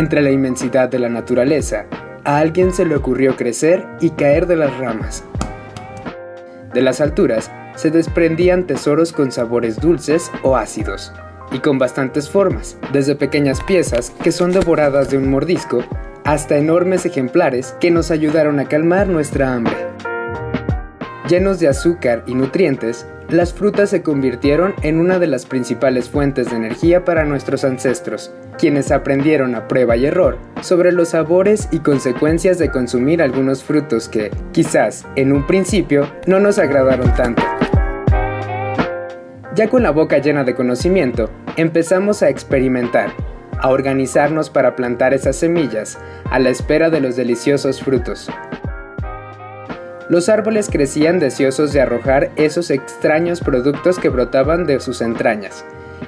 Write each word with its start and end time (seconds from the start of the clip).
Entre 0.00 0.22
la 0.22 0.30
inmensidad 0.30 0.88
de 0.88 0.98
la 0.98 1.10
naturaleza, 1.10 1.84
a 2.24 2.38
alguien 2.38 2.72
se 2.72 2.86
le 2.86 2.96
ocurrió 2.96 3.36
crecer 3.36 3.86
y 4.00 4.08
caer 4.08 4.46
de 4.46 4.56
las 4.56 4.74
ramas. 4.78 5.24
De 6.72 6.80
las 6.80 7.02
alturas 7.02 7.50
se 7.76 7.90
desprendían 7.90 8.66
tesoros 8.66 9.12
con 9.12 9.30
sabores 9.30 9.78
dulces 9.78 10.32
o 10.42 10.56
ácidos, 10.56 11.12
y 11.52 11.58
con 11.58 11.78
bastantes 11.78 12.30
formas, 12.30 12.78
desde 12.94 13.14
pequeñas 13.14 13.62
piezas 13.62 14.08
que 14.24 14.32
son 14.32 14.52
devoradas 14.52 15.10
de 15.10 15.18
un 15.18 15.28
mordisco, 15.28 15.84
hasta 16.24 16.56
enormes 16.56 17.04
ejemplares 17.04 17.76
que 17.78 17.90
nos 17.90 18.10
ayudaron 18.10 18.58
a 18.58 18.64
calmar 18.64 19.06
nuestra 19.06 19.52
hambre. 19.52 19.76
Llenos 21.28 21.60
de 21.60 21.68
azúcar 21.68 22.24
y 22.26 22.34
nutrientes, 22.34 23.06
las 23.32 23.52
frutas 23.52 23.90
se 23.90 24.02
convirtieron 24.02 24.74
en 24.82 24.98
una 24.98 25.18
de 25.18 25.26
las 25.26 25.46
principales 25.46 26.08
fuentes 26.08 26.50
de 26.50 26.56
energía 26.56 27.04
para 27.04 27.24
nuestros 27.24 27.64
ancestros, 27.64 28.32
quienes 28.58 28.90
aprendieron 28.90 29.54
a 29.54 29.68
prueba 29.68 29.96
y 29.96 30.06
error 30.06 30.38
sobre 30.62 30.92
los 30.92 31.10
sabores 31.10 31.68
y 31.70 31.78
consecuencias 31.80 32.58
de 32.58 32.70
consumir 32.70 33.22
algunos 33.22 33.62
frutos 33.62 34.08
que, 34.08 34.30
quizás, 34.52 35.06
en 35.16 35.32
un 35.32 35.46
principio, 35.46 36.10
no 36.26 36.40
nos 36.40 36.58
agradaron 36.58 37.14
tanto. 37.14 37.42
Ya 39.54 39.68
con 39.68 39.82
la 39.82 39.90
boca 39.90 40.18
llena 40.18 40.44
de 40.44 40.54
conocimiento, 40.54 41.30
empezamos 41.56 42.22
a 42.22 42.28
experimentar, 42.28 43.12
a 43.58 43.68
organizarnos 43.68 44.50
para 44.50 44.76
plantar 44.76 45.14
esas 45.14 45.36
semillas 45.36 45.98
a 46.30 46.38
la 46.38 46.50
espera 46.50 46.90
de 46.90 47.00
los 47.00 47.16
deliciosos 47.16 47.82
frutos. 47.82 48.30
Los 50.10 50.28
árboles 50.28 50.68
crecían 50.68 51.20
deseosos 51.20 51.72
de 51.72 51.80
arrojar 51.80 52.32
esos 52.34 52.72
extraños 52.72 53.40
productos 53.40 54.00
que 54.00 54.08
brotaban 54.08 54.66
de 54.66 54.80
sus 54.80 55.02
entrañas, 55.02 55.64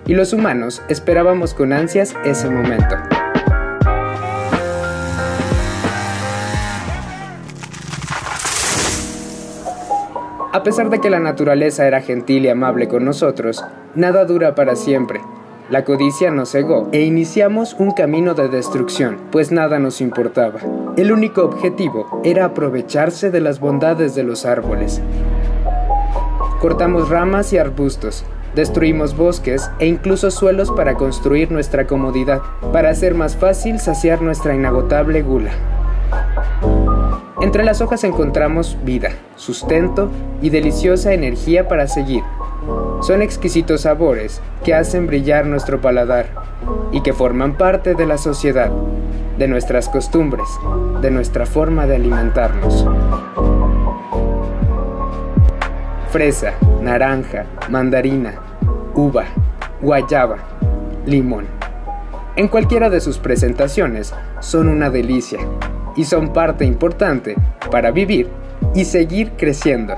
y 0.08 0.14
los 0.14 0.32
humanos 0.32 0.82
esperábamos 0.88 1.54
con 1.54 1.72
ansias 1.72 2.12
ese 2.24 2.50
momento. 2.50 2.96
A 10.52 10.62
pesar 10.64 10.90
de 10.90 11.00
que 11.00 11.08
la 11.08 11.20
naturaleza 11.20 11.86
era 11.86 12.00
gentil 12.00 12.44
y 12.44 12.48
amable 12.48 12.88
con 12.88 13.04
nosotros, 13.04 13.64
nada 13.94 14.24
dura 14.24 14.56
para 14.56 14.74
siempre. 14.74 15.20
La 15.70 15.84
codicia 15.84 16.30
nos 16.30 16.50
cegó 16.50 16.88
e 16.92 17.02
iniciamos 17.02 17.74
un 17.78 17.92
camino 17.92 18.34
de 18.34 18.48
destrucción, 18.48 19.18
pues 19.30 19.52
nada 19.52 19.78
nos 19.78 20.00
importaba. 20.00 20.60
El 20.96 21.12
único 21.12 21.42
objetivo 21.42 22.20
era 22.24 22.46
aprovecharse 22.46 23.30
de 23.30 23.40
las 23.40 23.60
bondades 23.60 24.14
de 24.14 24.24
los 24.24 24.44
árboles. 24.44 25.00
Cortamos 26.60 27.08
ramas 27.08 27.52
y 27.52 27.58
arbustos, 27.58 28.24
destruimos 28.54 29.16
bosques 29.16 29.70
e 29.78 29.86
incluso 29.86 30.30
suelos 30.30 30.70
para 30.70 30.94
construir 30.94 31.50
nuestra 31.50 31.86
comodidad, 31.86 32.42
para 32.72 32.90
hacer 32.90 33.14
más 33.14 33.36
fácil 33.36 33.78
saciar 33.78 34.20
nuestra 34.20 34.54
inagotable 34.54 35.22
gula. 35.22 35.52
Entre 37.40 37.64
las 37.64 37.80
hojas 37.80 38.04
encontramos 38.04 38.76
vida, 38.84 39.10
sustento 39.36 40.10
y 40.42 40.50
deliciosa 40.50 41.12
energía 41.12 41.66
para 41.66 41.88
seguir. 41.88 42.22
Son 43.02 43.22
exquisitos 43.22 43.82
sabores 43.82 44.40
que 44.64 44.74
hacen 44.74 45.06
brillar 45.06 45.46
nuestro 45.46 45.80
paladar 45.80 46.26
y 46.92 47.00
que 47.00 47.12
forman 47.12 47.56
parte 47.56 47.94
de 47.94 48.06
la 48.06 48.18
sociedad, 48.18 48.70
de 49.38 49.48
nuestras 49.48 49.88
costumbres, 49.88 50.46
de 51.00 51.10
nuestra 51.10 51.46
forma 51.46 51.86
de 51.86 51.96
alimentarnos. 51.96 52.86
Fresa, 56.10 56.52
naranja, 56.82 57.46
mandarina, 57.70 58.34
uva, 58.94 59.24
guayaba, 59.80 60.36
limón. 61.06 61.46
En 62.36 62.48
cualquiera 62.48 62.88
de 62.88 63.00
sus 63.00 63.18
presentaciones 63.18 64.14
son 64.40 64.68
una 64.68 64.90
delicia 64.90 65.38
y 65.96 66.04
son 66.04 66.32
parte 66.32 66.64
importante 66.64 67.34
para 67.70 67.90
vivir 67.90 68.28
y 68.74 68.84
seguir 68.84 69.32
creciendo. 69.32 69.94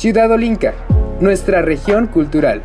Ciudad 0.00 0.30
Olinca, 0.30 0.72
nuestra 1.20 1.60
región 1.60 2.06
cultural. 2.06 2.62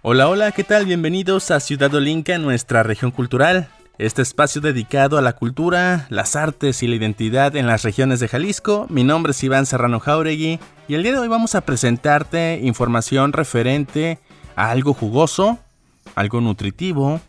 Hola, 0.00 0.26
hola, 0.30 0.52
¿qué 0.52 0.64
tal? 0.64 0.86
Bienvenidos 0.86 1.50
a 1.50 1.60
Ciudad 1.60 1.94
Olinca, 1.94 2.38
nuestra 2.38 2.82
región 2.82 3.10
cultural. 3.10 3.68
Este 3.98 4.22
espacio 4.22 4.62
dedicado 4.62 5.18
a 5.18 5.20
la 5.20 5.34
cultura, 5.34 6.06
las 6.08 6.34
artes 6.34 6.82
y 6.82 6.86
la 6.86 6.96
identidad 6.96 7.54
en 7.56 7.66
las 7.66 7.82
regiones 7.82 8.20
de 8.20 8.28
Jalisco. 8.28 8.86
Mi 8.88 9.04
nombre 9.04 9.32
es 9.32 9.44
Iván 9.44 9.66
Serrano 9.66 10.00
Jauregui 10.00 10.60
y 10.88 10.94
el 10.94 11.02
día 11.02 11.12
de 11.12 11.18
hoy 11.18 11.28
vamos 11.28 11.54
a 11.54 11.60
presentarte 11.60 12.60
información 12.62 13.34
referente 13.34 14.18
a 14.56 14.70
algo 14.70 14.94
jugoso, 14.94 15.58
algo 16.14 16.40
nutritivo, 16.40 17.20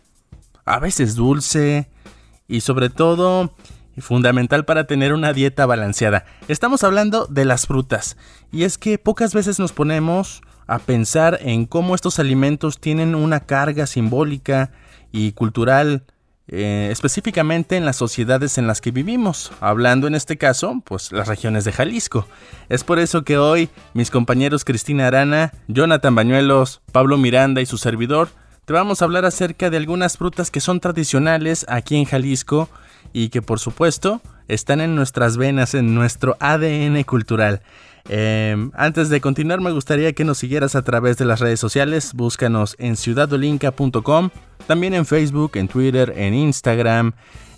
a 0.64 0.78
veces 0.78 1.14
dulce 1.14 1.88
y 2.48 2.60
sobre 2.60 2.90
todo 2.90 3.54
fundamental 3.98 4.64
para 4.64 4.86
tener 4.86 5.12
una 5.12 5.32
dieta 5.32 5.66
balanceada. 5.66 6.24
Estamos 6.48 6.82
hablando 6.82 7.26
de 7.26 7.44
las 7.44 7.66
frutas 7.66 8.16
y 8.50 8.64
es 8.64 8.78
que 8.78 8.98
pocas 8.98 9.34
veces 9.34 9.58
nos 9.58 9.72
ponemos 9.72 10.42
a 10.66 10.78
pensar 10.78 11.38
en 11.42 11.66
cómo 11.66 11.94
estos 11.94 12.18
alimentos 12.18 12.80
tienen 12.80 13.14
una 13.14 13.40
carga 13.40 13.86
simbólica 13.86 14.72
y 15.12 15.32
cultural 15.32 16.04
eh, 16.46 16.88
específicamente 16.90 17.76
en 17.76 17.86
las 17.86 17.96
sociedades 17.96 18.58
en 18.58 18.66
las 18.66 18.82
que 18.82 18.90
vivimos, 18.90 19.50
hablando 19.60 20.06
en 20.06 20.14
este 20.14 20.36
caso, 20.36 20.82
pues 20.84 21.10
las 21.10 21.26
regiones 21.26 21.64
de 21.64 21.72
Jalisco. 21.72 22.26
Es 22.68 22.84
por 22.84 22.98
eso 22.98 23.24
que 23.24 23.38
hoy 23.38 23.70
mis 23.94 24.10
compañeros 24.10 24.64
Cristina 24.64 25.06
Arana, 25.06 25.52
Jonathan 25.68 26.14
Bañuelos, 26.14 26.82
Pablo 26.92 27.16
Miranda 27.16 27.62
y 27.62 27.66
su 27.66 27.78
servidor 27.78 28.28
te 28.64 28.72
vamos 28.72 29.02
a 29.02 29.04
hablar 29.04 29.24
acerca 29.24 29.70
de 29.70 29.76
algunas 29.76 30.16
frutas 30.16 30.50
que 30.50 30.60
son 30.60 30.80
tradicionales 30.80 31.66
aquí 31.68 31.96
en 31.96 32.04
Jalisco 32.04 32.68
y 33.12 33.28
que 33.28 33.42
por 33.42 33.60
supuesto 33.60 34.20
están 34.48 34.80
en 34.80 34.94
nuestras 34.94 35.36
venas, 35.36 35.74
en 35.74 35.94
nuestro 35.94 36.36
ADN 36.40 37.02
cultural. 37.04 37.60
Eh, 38.08 38.70
antes 38.74 39.08
de 39.08 39.20
continuar 39.20 39.60
me 39.60 39.70
gustaría 39.70 40.12
que 40.12 40.24
nos 40.24 40.38
siguieras 40.38 40.74
a 40.74 40.82
través 40.82 41.16
de 41.16 41.24
las 41.24 41.40
redes 41.40 41.60
sociales, 41.60 42.12
búscanos 42.14 42.76
en 42.78 42.96
ciudadolinca.com, 42.96 44.30
también 44.66 44.94
en 44.94 45.06
Facebook, 45.06 45.52
en 45.54 45.68
Twitter, 45.68 46.12
en 46.16 46.34
Instagram, 46.34 47.12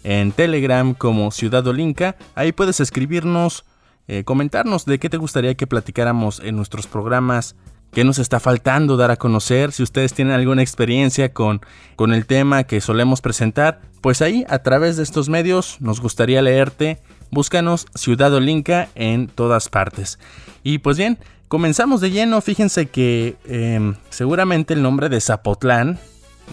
en 0.05 0.31
Telegram 0.33 0.95
como 0.95 1.31
Ciudad 1.33 1.67
Olinca, 1.67 2.17
ahí 2.37 2.53
puedes 2.53 2.79
escribirnos, 2.79 3.65
eh, 4.07 4.23
comentarnos 4.23 4.85
de 4.87 5.01
qué 5.01 5.09
te 5.09 5.17
gustaría 5.17 5.57
que 5.57 5.67
platicáramos 5.67 6.41
en 6.41 6.55
nuestros 6.55 6.87
programas 6.87 7.57
qué 7.97 8.05
nos 8.05 8.19
está 8.19 8.41
faltando 8.41 8.99
dar 8.99 9.11
a 9.11 9.17
conocer, 9.17 9.73
si 9.73 9.83
ustedes 9.83 10.13
tienen 10.13 10.35
alguna 10.35 10.61
experiencia 10.61 11.33
con, 11.33 11.63
con 11.97 12.13
el 12.13 12.27
tema 12.27 12.65
que 12.65 12.83
solemos 12.83 13.23
presentar, 13.23 13.81
pues 14.03 14.21
ahí 14.21 14.45
a 14.51 14.59
través 14.59 14.99
de 14.99 15.03
estos 15.03 15.31
medios 15.31 15.79
nos 15.81 16.03
gustaría 16.03 16.43
leerte. 16.43 16.99
Búscanos 17.31 17.87
Ciudad 17.95 18.35
Olinca 18.35 18.91
en 18.97 19.29
todas 19.29 19.71
partes. 19.71 20.19
Y 20.63 20.77
pues 20.77 20.99
bien, 20.99 21.19
comenzamos 21.49 22.03
de 22.03 22.11
lleno. 22.11 22.43
Fíjense 22.43 22.85
que 22.85 23.37
eh, 23.47 23.95
seguramente 24.11 24.75
el 24.75 24.83
nombre 24.83 25.09
de 25.09 25.23
Zapotlán, 25.23 25.99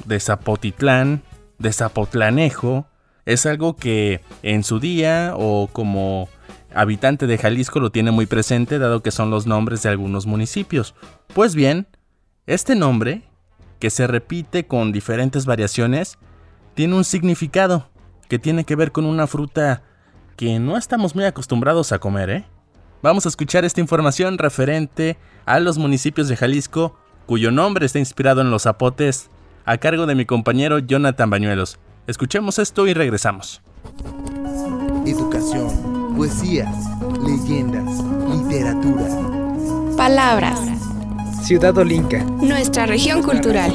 de 0.05 0.21
Zapotitlán, 0.21 1.23
de 1.59 1.73
Zapotlanejo, 1.73 2.87
es 3.25 3.45
algo 3.45 3.75
que 3.75 4.21
en 4.43 4.63
su 4.63 4.79
día 4.79 5.33
o 5.35 5.67
como 5.67 6.29
habitante 6.75 7.27
de 7.27 7.37
Jalisco 7.37 7.79
lo 7.79 7.91
tiene 7.91 8.11
muy 8.11 8.25
presente 8.25 8.79
dado 8.79 9.01
que 9.01 9.11
son 9.11 9.29
los 9.29 9.47
nombres 9.47 9.83
de 9.83 9.89
algunos 9.89 10.25
municipios. 10.25 10.95
Pues 11.33 11.55
bien, 11.55 11.87
este 12.45 12.75
nombre, 12.75 13.23
que 13.79 13.89
se 13.89 14.07
repite 14.07 14.65
con 14.65 14.91
diferentes 14.91 15.45
variaciones, 15.45 16.17
tiene 16.73 16.95
un 16.95 17.03
significado 17.03 17.89
que 18.27 18.39
tiene 18.39 18.63
que 18.63 18.75
ver 18.75 18.91
con 18.91 19.05
una 19.05 19.27
fruta 19.27 19.83
que 20.35 20.59
no 20.59 20.77
estamos 20.77 21.15
muy 21.15 21.25
acostumbrados 21.25 21.91
a 21.91 21.99
comer, 21.99 22.29
¿eh? 22.29 22.45
Vamos 23.01 23.25
a 23.25 23.29
escuchar 23.29 23.65
esta 23.65 23.81
información 23.81 24.37
referente 24.37 25.17
a 25.45 25.59
los 25.59 25.77
municipios 25.77 26.29
de 26.29 26.37
Jalisco, 26.37 26.97
cuyo 27.25 27.51
nombre 27.51 27.85
está 27.85 27.99
inspirado 27.99 28.41
en 28.41 28.49
los 28.49 28.63
zapotes, 28.63 29.29
a 29.65 29.77
cargo 29.77 30.05
de 30.05 30.15
mi 30.15 30.25
compañero 30.25 30.79
Jonathan 30.79 31.29
Bañuelos. 31.29 31.79
Escuchemos 32.07 32.59
esto 32.59 32.87
y 32.87 32.93
regresamos. 32.93 33.61
Educación, 35.05 36.02
poesías, 36.15 36.73
leyendas, 37.23 38.03
literatura. 38.29 39.07
Palabras. 39.97 40.59
Ciudad 41.43 41.77
Olinca. 41.77 42.23
Nuestra 42.23 42.85
región 42.85 43.21
cultural. 43.21 43.73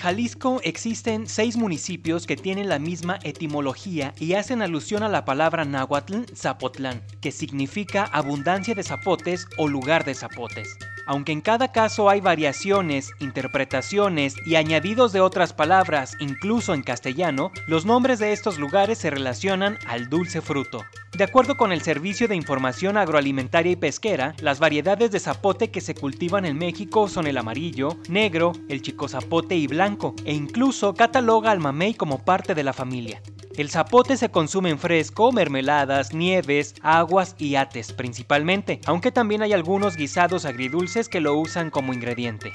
Jalisco 0.00 0.62
existen 0.64 1.26
seis 1.26 1.58
municipios 1.58 2.26
que 2.26 2.34
tienen 2.36 2.70
la 2.70 2.78
misma 2.78 3.18
etimología 3.22 4.14
y 4.18 4.32
hacen 4.32 4.62
alusión 4.62 5.02
a 5.02 5.10
la 5.10 5.26
palabra 5.26 5.66
náhuatl 5.66 6.24
Zapotlán, 6.34 7.02
que 7.20 7.30
significa 7.30 8.04
abundancia 8.04 8.74
de 8.74 8.82
zapotes 8.82 9.46
o 9.58 9.68
lugar 9.68 10.06
de 10.06 10.14
zapotes. 10.14 10.78
Aunque 11.10 11.32
en 11.32 11.40
cada 11.40 11.72
caso 11.72 12.08
hay 12.08 12.20
variaciones, 12.20 13.10
interpretaciones 13.18 14.36
y 14.46 14.54
añadidos 14.54 15.12
de 15.12 15.20
otras 15.20 15.52
palabras, 15.52 16.16
incluso 16.20 16.72
en 16.72 16.84
castellano, 16.84 17.50
los 17.66 17.84
nombres 17.84 18.20
de 18.20 18.32
estos 18.32 18.60
lugares 18.60 18.98
se 18.98 19.10
relacionan 19.10 19.76
al 19.88 20.08
dulce 20.08 20.40
fruto. 20.40 20.84
De 21.18 21.24
acuerdo 21.24 21.56
con 21.56 21.72
el 21.72 21.82
Servicio 21.82 22.28
de 22.28 22.36
Información 22.36 22.96
Agroalimentaria 22.96 23.72
y 23.72 23.76
Pesquera, 23.76 24.36
las 24.40 24.60
variedades 24.60 25.10
de 25.10 25.18
zapote 25.18 25.72
que 25.72 25.80
se 25.80 25.96
cultivan 25.96 26.44
en 26.44 26.56
México 26.56 27.08
son 27.08 27.26
el 27.26 27.38
amarillo, 27.38 27.96
negro, 28.08 28.52
el 28.68 28.80
chico 28.80 29.08
zapote 29.08 29.56
y 29.56 29.66
blanco, 29.66 30.14
e 30.24 30.32
incluso 30.32 30.94
cataloga 30.94 31.50
al 31.50 31.58
mamey 31.58 31.94
como 31.94 32.24
parte 32.24 32.54
de 32.54 32.62
la 32.62 32.72
familia. 32.72 33.20
El 33.56 33.68
zapote 33.68 34.16
se 34.16 34.30
consume 34.30 34.70
en 34.70 34.78
fresco, 34.78 35.32
mermeladas, 35.32 36.14
nieves, 36.14 36.74
aguas 36.82 37.34
y 37.36 37.56
ates 37.56 37.92
principalmente, 37.92 38.80
aunque 38.86 39.10
también 39.10 39.42
hay 39.42 39.52
algunos 39.52 39.96
guisados 39.96 40.44
agridulces 40.44 41.08
que 41.08 41.20
lo 41.20 41.34
usan 41.36 41.70
como 41.70 41.92
ingrediente. 41.92 42.52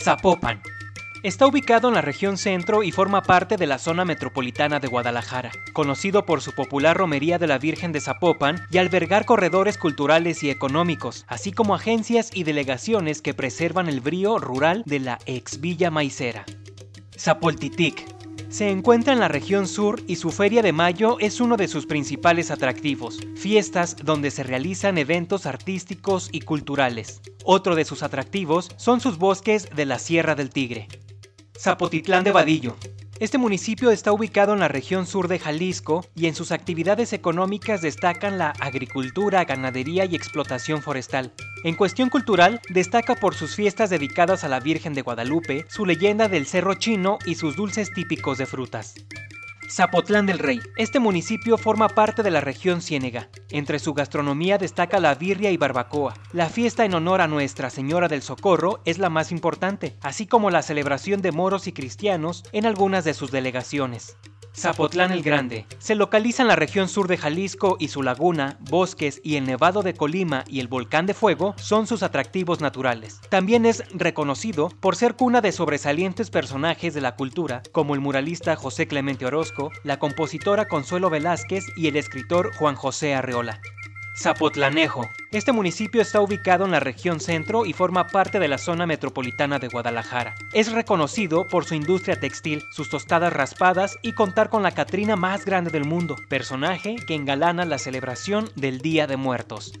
Zapopan. 0.00 0.62
Está 1.22 1.46
ubicado 1.46 1.86
en 1.86 1.94
la 1.94 2.00
región 2.00 2.36
centro 2.36 2.82
y 2.82 2.90
forma 2.90 3.22
parte 3.22 3.56
de 3.56 3.68
la 3.68 3.78
zona 3.78 4.04
metropolitana 4.04 4.80
de 4.80 4.88
Guadalajara, 4.88 5.52
conocido 5.72 6.26
por 6.26 6.40
su 6.40 6.52
popular 6.52 6.96
romería 6.96 7.38
de 7.38 7.46
la 7.46 7.58
Virgen 7.58 7.92
de 7.92 8.00
Zapopan 8.00 8.66
y 8.72 8.78
albergar 8.78 9.24
corredores 9.24 9.78
culturales 9.78 10.42
y 10.42 10.50
económicos, 10.50 11.24
así 11.28 11.52
como 11.52 11.76
agencias 11.76 12.30
y 12.34 12.42
delegaciones 12.42 13.22
que 13.22 13.34
preservan 13.34 13.88
el 13.88 14.00
brío 14.00 14.38
rural 14.38 14.82
de 14.84 14.98
la 14.98 15.18
ex 15.26 15.60
Villa 15.60 15.92
Maicera. 15.92 16.44
Zapoltitic. 17.16 18.04
Se 18.52 18.68
encuentra 18.68 19.14
en 19.14 19.18
la 19.18 19.28
región 19.28 19.66
sur 19.66 20.02
y 20.06 20.16
su 20.16 20.30
Feria 20.30 20.60
de 20.60 20.74
Mayo 20.74 21.16
es 21.20 21.40
uno 21.40 21.56
de 21.56 21.68
sus 21.68 21.86
principales 21.86 22.50
atractivos, 22.50 23.18
fiestas 23.34 23.96
donde 24.04 24.30
se 24.30 24.42
realizan 24.42 24.98
eventos 24.98 25.46
artísticos 25.46 26.28
y 26.32 26.42
culturales. 26.42 27.22
Otro 27.46 27.74
de 27.74 27.86
sus 27.86 28.02
atractivos 28.02 28.68
son 28.76 29.00
sus 29.00 29.16
bosques 29.16 29.70
de 29.74 29.86
la 29.86 29.98
Sierra 29.98 30.34
del 30.34 30.50
Tigre. 30.50 30.86
Zapotitlán 31.58 32.24
de 32.24 32.32
Vadillo. 32.32 32.76
Este 33.22 33.38
municipio 33.38 33.92
está 33.92 34.10
ubicado 34.10 34.52
en 34.52 34.58
la 34.58 34.66
región 34.66 35.06
sur 35.06 35.28
de 35.28 35.38
Jalisco 35.38 36.04
y 36.16 36.26
en 36.26 36.34
sus 36.34 36.50
actividades 36.50 37.12
económicas 37.12 37.80
destacan 37.80 38.36
la 38.36 38.50
agricultura, 38.58 39.44
ganadería 39.44 40.04
y 40.06 40.16
explotación 40.16 40.82
forestal. 40.82 41.32
En 41.62 41.76
cuestión 41.76 42.10
cultural, 42.10 42.60
destaca 42.68 43.14
por 43.14 43.36
sus 43.36 43.54
fiestas 43.54 43.90
dedicadas 43.90 44.42
a 44.42 44.48
la 44.48 44.58
Virgen 44.58 44.92
de 44.92 45.02
Guadalupe, 45.02 45.66
su 45.68 45.86
leyenda 45.86 46.26
del 46.26 46.46
Cerro 46.46 46.74
Chino 46.74 47.20
y 47.24 47.36
sus 47.36 47.54
dulces 47.54 47.92
típicos 47.92 48.38
de 48.38 48.46
frutas. 48.46 48.96
Zapotlán 49.72 50.26
del 50.26 50.38
Rey. 50.38 50.60
Este 50.76 51.00
municipio 51.00 51.56
forma 51.56 51.88
parte 51.88 52.22
de 52.22 52.30
la 52.30 52.42
región 52.42 52.82
Ciénega. 52.82 53.30
Entre 53.48 53.78
su 53.78 53.94
gastronomía 53.94 54.58
destaca 54.58 55.00
la 55.00 55.14
birria 55.14 55.50
y 55.50 55.56
barbacoa. 55.56 56.12
La 56.34 56.50
fiesta 56.50 56.84
en 56.84 56.92
honor 56.92 57.22
a 57.22 57.26
Nuestra 57.26 57.70
Señora 57.70 58.06
del 58.06 58.20
Socorro 58.20 58.82
es 58.84 58.98
la 58.98 59.08
más 59.08 59.32
importante, 59.32 59.96
así 60.02 60.26
como 60.26 60.50
la 60.50 60.60
celebración 60.60 61.22
de 61.22 61.32
moros 61.32 61.68
y 61.68 61.72
cristianos 61.72 62.44
en 62.52 62.66
algunas 62.66 63.04
de 63.04 63.14
sus 63.14 63.30
delegaciones. 63.30 64.18
Zapotlán 64.54 65.12
el 65.12 65.22
Grande. 65.22 65.66
Se 65.78 65.94
localiza 65.94 66.42
en 66.42 66.48
la 66.48 66.56
región 66.56 66.88
sur 66.88 67.08
de 67.08 67.16
Jalisco 67.16 67.76
y 67.80 67.88
su 67.88 68.02
laguna, 68.02 68.58
bosques 68.60 69.20
y 69.24 69.36
el 69.36 69.46
Nevado 69.46 69.82
de 69.82 69.94
Colima 69.94 70.44
y 70.46 70.60
el 70.60 70.68
Volcán 70.68 71.06
de 71.06 71.14
Fuego 71.14 71.54
son 71.56 71.86
sus 71.86 72.02
atractivos 72.02 72.60
naturales. 72.60 73.20
También 73.30 73.64
es 73.64 73.82
reconocido 73.94 74.68
por 74.68 74.94
ser 74.94 75.14
cuna 75.14 75.40
de 75.40 75.52
sobresalientes 75.52 76.28
personajes 76.28 76.92
de 76.92 77.00
la 77.00 77.16
cultura, 77.16 77.62
como 77.72 77.94
el 77.94 78.00
muralista 78.00 78.54
José 78.54 78.86
Clemente 78.86 79.24
Orozco, 79.24 79.61
la 79.84 79.98
compositora 79.98 80.66
Consuelo 80.66 81.10
Velázquez 81.10 81.64
y 81.76 81.88
el 81.88 81.96
escritor 81.96 82.54
Juan 82.54 82.74
José 82.74 83.14
Arreola. 83.14 83.60
Zapotlanejo. 84.14 85.08
Este 85.30 85.52
municipio 85.52 86.02
está 86.02 86.20
ubicado 86.20 86.66
en 86.66 86.70
la 86.70 86.80
región 86.80 87.18
centro 87.18 87.64
y 87.64 87.72
forma 87.72 88.08
parte 88.08 88.38
de 88.38 88.48
la 88.48 88.58
zona 88.58 88.86
metropolitana 88.86 89.58
de 89.58 89.68
Guadalajara. 89.68 90.34
Es 90.52 90.70
reconocido 90.70 91.46
por 91.46 91.64
su 91.64 91.74
industria 91.74 92.20
textil, 92.20 92.62
sus 92.72 92.90
tostadas 92.90 93.32
raspadas 93.32 93.96
y 94.02 94.12
contar 94.12 94.50
con 94.50 94.62
la 94.62 94.72
Catrina 94.72 95.16
más 95.16 95.44
grande 95.46 95.70
del 95.70 95.86
mundo, 95.86 96.16
personaje 96.28 96.96
que 97.06 97.14
engalana 97.14 97.64
la 97.64 97.78
celebración 97.78 98.50
del 98.54 98.80
Día 98.80 99.06
de 99.06 99.16
Muertos. 99.16 99.72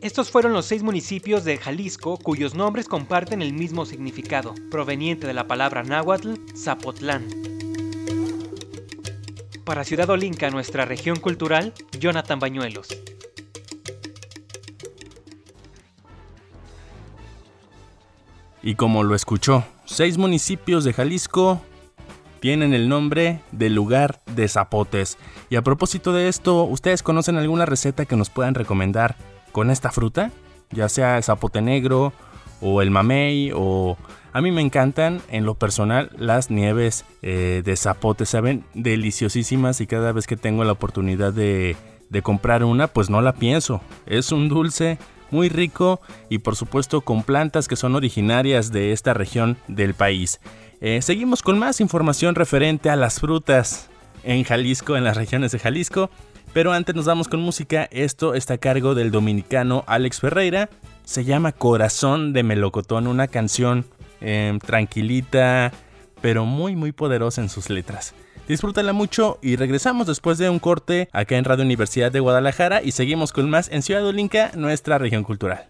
Estos 0.00 0.30
fueron 0.30 0.52
los 0.54 0.64
seis 0.64 0.82
municipios 0.82 1.44
de 1.44 1.58
Jalisco 1.58 2.16
cuyos 2.16 2.54
nombres 2.54 2.88
comparten 2.88 3.42
el 3.42 3.52
mismo 3.52 3.84
significado, 3.84 4.54
proveniente 4.70 5.26
de 5.26 5.34
la 5.34 5.46
palabra 5.46 5.82
náhuatl, 5.82 6.36
Zapotlán. 6.56 7.49
Para 9.70 9.84
Ciudad 9.84 10.10
Olinca, 10.10 10.50
nuestra 10.50 10.84
región 10.84 11.20
cultural, 11.20 11.72
Jonathan 11.96 12.40
Bañuelos. 12.40 12.88
Y 18.64 18.74
como 18.74 19.04
lo 19.04 19.14
escuchó, 19.14 19.62
seis 19.84 20.18
municipios 20.18 20.82
de 20.82 20.92
Jalisco 20.92 21.60
tienen 22.40 22.74
el 22.74 22.88
nombre 22.88 23.42
del 23.52 23.76
lugar 23.76 24.22
de 24.26 24.48
zapotes. 24.48 25.18
Y 25.50 25.54
a 25.54 25.62
propósito 25.62 26.12
de 26.12 26.26
esto, 26.26 26.64
¿ustedes 26.64 27.04
conocen 27.04 27.36
alguna 27.36 27.64
receta 27.64 28.06
que 28.06 28.16
nos 28.16 28.28
puedan 28.28 28.56
recomendar 28.56 29.14
con 29.52 29.70
esta 29.70 29.92
fruta? 29.92 30.32
Ya 30.72 30.88
sea 30.88 31.16
el 31.16 31.22
zapote 31.22 31.62
negro 31.62 32.12
o 32.60 32.82
el 32.82 32.90
mamey 32.90 33.52
o... 33.54 33.96
A 34.32 34.40
mí 34.40 34.52
me 34.52 34.60
encantan 34.60 35.20
en 35.28 35.44
lo 35.44 35.54
personal 35.54 36.10
las 36.16 36.50
nieves 36.50 37.04
eh, 37.22 37.62
de 37.64 37.76
zapote, 37.76 38.26
saben 38.26 38.64
deliciosísimas 38.74 39.80
y 39.80 39.86
cada 39.86 40.12
vez 40.12 40.26
que 40.26 40.36
tengo 40.36 40.62
la 40.62 40.72
oportunidad 40.72 41.32
de, 41.32 41.76
comprar 42.22 42.62
una 42.62 42.86
pues 42.86 43.10
no 43.10 43.20
la 43.22 43.34
pienso. 43.34 43.80
Es 44.06 44.30
un 44.30 44.48
dulce 44.48 44.98
muy 45.32 45.48
rico 45.48 46.00
y 46.28 46.38
por 46.38 46.54
supuesto 46.54 47.00
con 47.00 47.24
plantas 47.24 47.66
que 47.66 47.76
son 47.76 47.96
originarias 47.96 48.70
de 48.70 48.92
esta 48.92 49.14
región 49.14 49.56
del 49.66 49.94
país. 49.94 50.40
Eh, 50.80 51.02
seguimos 51.02 51.42
con 51.42 51.58
más 51.58 51.80
información 51.80 52.34
referente 52.36 52.88
a 52.88 52.96
las 52.96 53.18
frutas 53.20 53.90
en 54.22 54.44
Jalisco, 54.44 54.96
en 54.96 55.04
las 55.04 55.16
regiones 55.16 55.50
de 55.52 55.58
Jalisco. 55.58 56.10
Pero 56.52 56.72
antes 56.72 56.96
nos 56.96 57.04
vamos 57.04 57.28
con 57.28 57.40
música. 57.40 57.88
Esto 57.92 58.34
está 58.34 58.54
a 58.54 58.58
cargo 58.58 58.94
del 58.94 59.12
dominicano 59.12 59.84
Alex 59.86 60.20
Ferreira. 60.20 60.68
Se 61.04 61.24
llama 61.24 61.52
Corazón 61.52 62.32
de 62.32 62.42
Melocotón, 62.42 63.06
una 63.06 63.28
canción 63.28 63.86
eh, 64.20 64.58
tranquilita, 64.64 65.72
pero 66.20 66.44
muy 66.44 66.76
muy 66.76 66.92
poderosa 66.92 67.40
en 67.40 67.48
sus 67.48 67.70
letras. 67.70 68.14
Disfrútala 68.48 68.92
mucho 68.92 69.38
y 69.42 69.56
regresamos 69.56 70.08
después 70.08 70.36
de 70.38 70.50
un 70.50 70.58
corte 70.58 71.08
acá 71.12 71.36
en 71.36 71.44
Radio 71.44 71.64
Universidad 71.64 72.10
de 72.10 72.18
Guadalajara 72.18 72.82
y 72.82 72.92
seguimos 72.92 73.32
con 73.32 73.48
más 73.48 73.70
en 73.70 73.82
Ciudad 73.82 74.04
Olinca, 74.04 74.50
nuestra 74.56 74.98
región 74.98 75.22
cultural. 75.22 75.68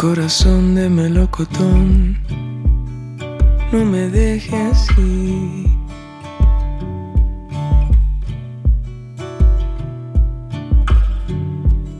Corazón 0.00 0.76
de 0.76 0.88
melocotón, 0.88 2.18
no 3.70 3.84
me 3.84 4.08
dejes 4.08 4.54
así. 4.72 5.66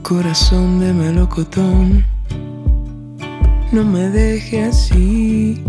Corazón 0.01 0.79
de 0.79 0.93
melocotón, 0.93 2.03
no 3.71 3.83
me 3.83 4.09
dejes 4.09 4.69
así. 4.69 5.63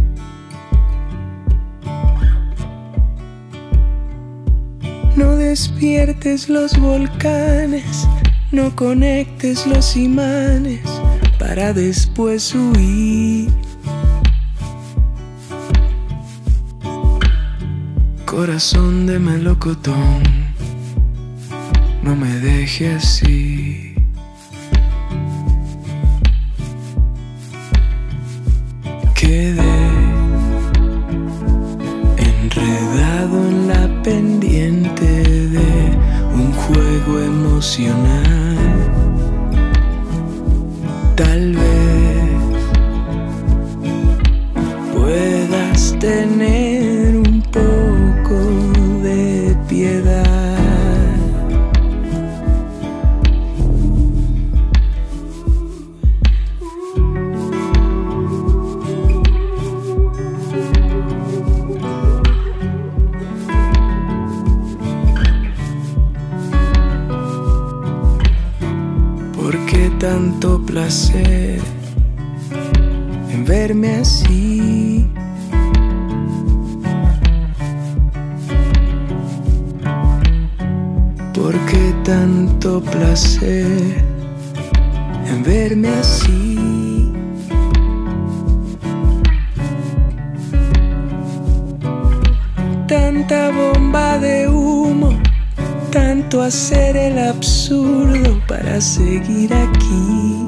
No 5.16 5.36
despiertes 5.36 6.48
los 6.48 6.78
volcanes 6.78 8.08
No 8.50 8.74
conectes 8.74 9.66
los 9.66 9.94
imanes 9.94 10.91
para 11.54 11.74
después 11.74 12.54
huir. 12.54 13.50
Corazón 18.24 19.06
de 19.06 19.18
melocotón, 19.18 20.22
no 22.02 22.16
me 22.16 22.30
deje 22.38 22.94
así. 22.94 23.94
Quedé 29.14 29.76
enredado 32.30 33.36
en 33.50 33.68
la 33.68 34.02
pendiente 34.02 35.10
de 35.56 35.98
un 36.34 36.50
juego 36.54 37.20
emocional. 37.20 38.11
Verme 73.44 73.96
así? 73.96 75.06
¿Por 81.34 81.54
qué 81.66 81.94
tanto 82.04 82.80
placer 82.80 84.04
en 85.26 85.42
verme 85.42 85.88
así? 85.88 87.12
Tanta 92.86 93.50
bomba 93.50 94.18
de 94.18 94.48
humo 94.48 95.10
tanto 95.92 96.40
hacer 96.40 96.96
el 96.96 97.18
absurdo 97.18 98.40
para 98.48 98.80
seguir 98.80 99.52
aquí. 99.52 100.41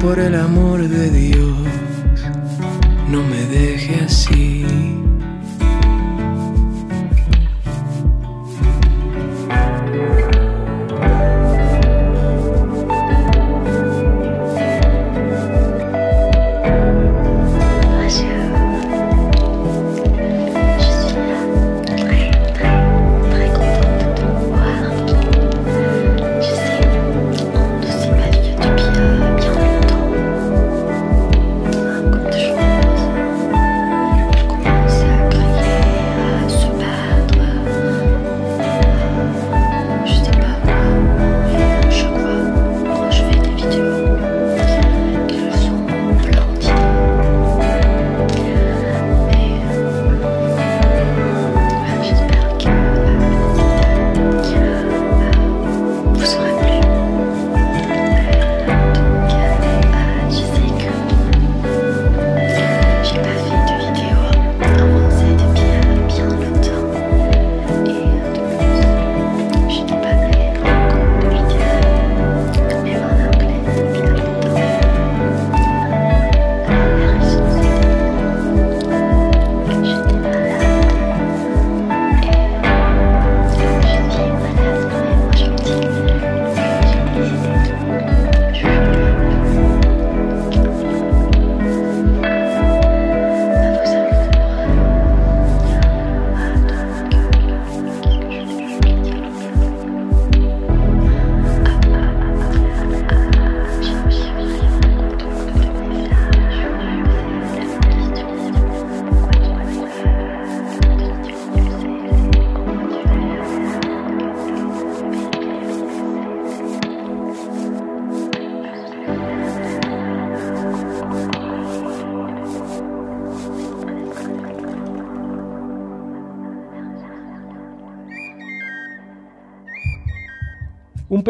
Por 0.00 0.18
el 0.18 0.34
amor 0.34 0.88
de 0.88 1.10
Dios, 1.10 1.56
no 3.08 3.22
me 3.22 3.44
deje 3.46 4.00
así. 4.04 4.99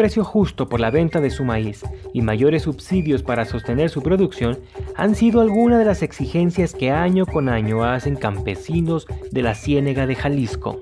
Precio 0.01 0.23
justo 0.23 0.67
por 0.67 0.79
la 0.79 0.89
venta 0.89 1.21
de 1.21 1.29
su 1.29 1.43
maíz 1.43 1.83
y 2.11 2.23
mayores 2.23 2.63
subsidios 2.63 3.21
para 3.21 3.45
sostener 3.45 3.91
su 3.91 4.01
producción 4.01 4.57
han 4.95 5.13
sido 5.13 5.41
algunas 5.41 5.77
de 5.77 5.85
las 5.85 6.01
exigencias 6.01 6.73
que 6.73 6.89
año 6.89 7.27
con 7.27 7.49
año 7.49 7.83
hacen 7.83 8.15
campesinos 8.15 9.05
de 9.29 9.43
la 9.43 9.53
Ciénega 9.53 10.07
de 10.07 10.15
Jalisco. 10.15 10.81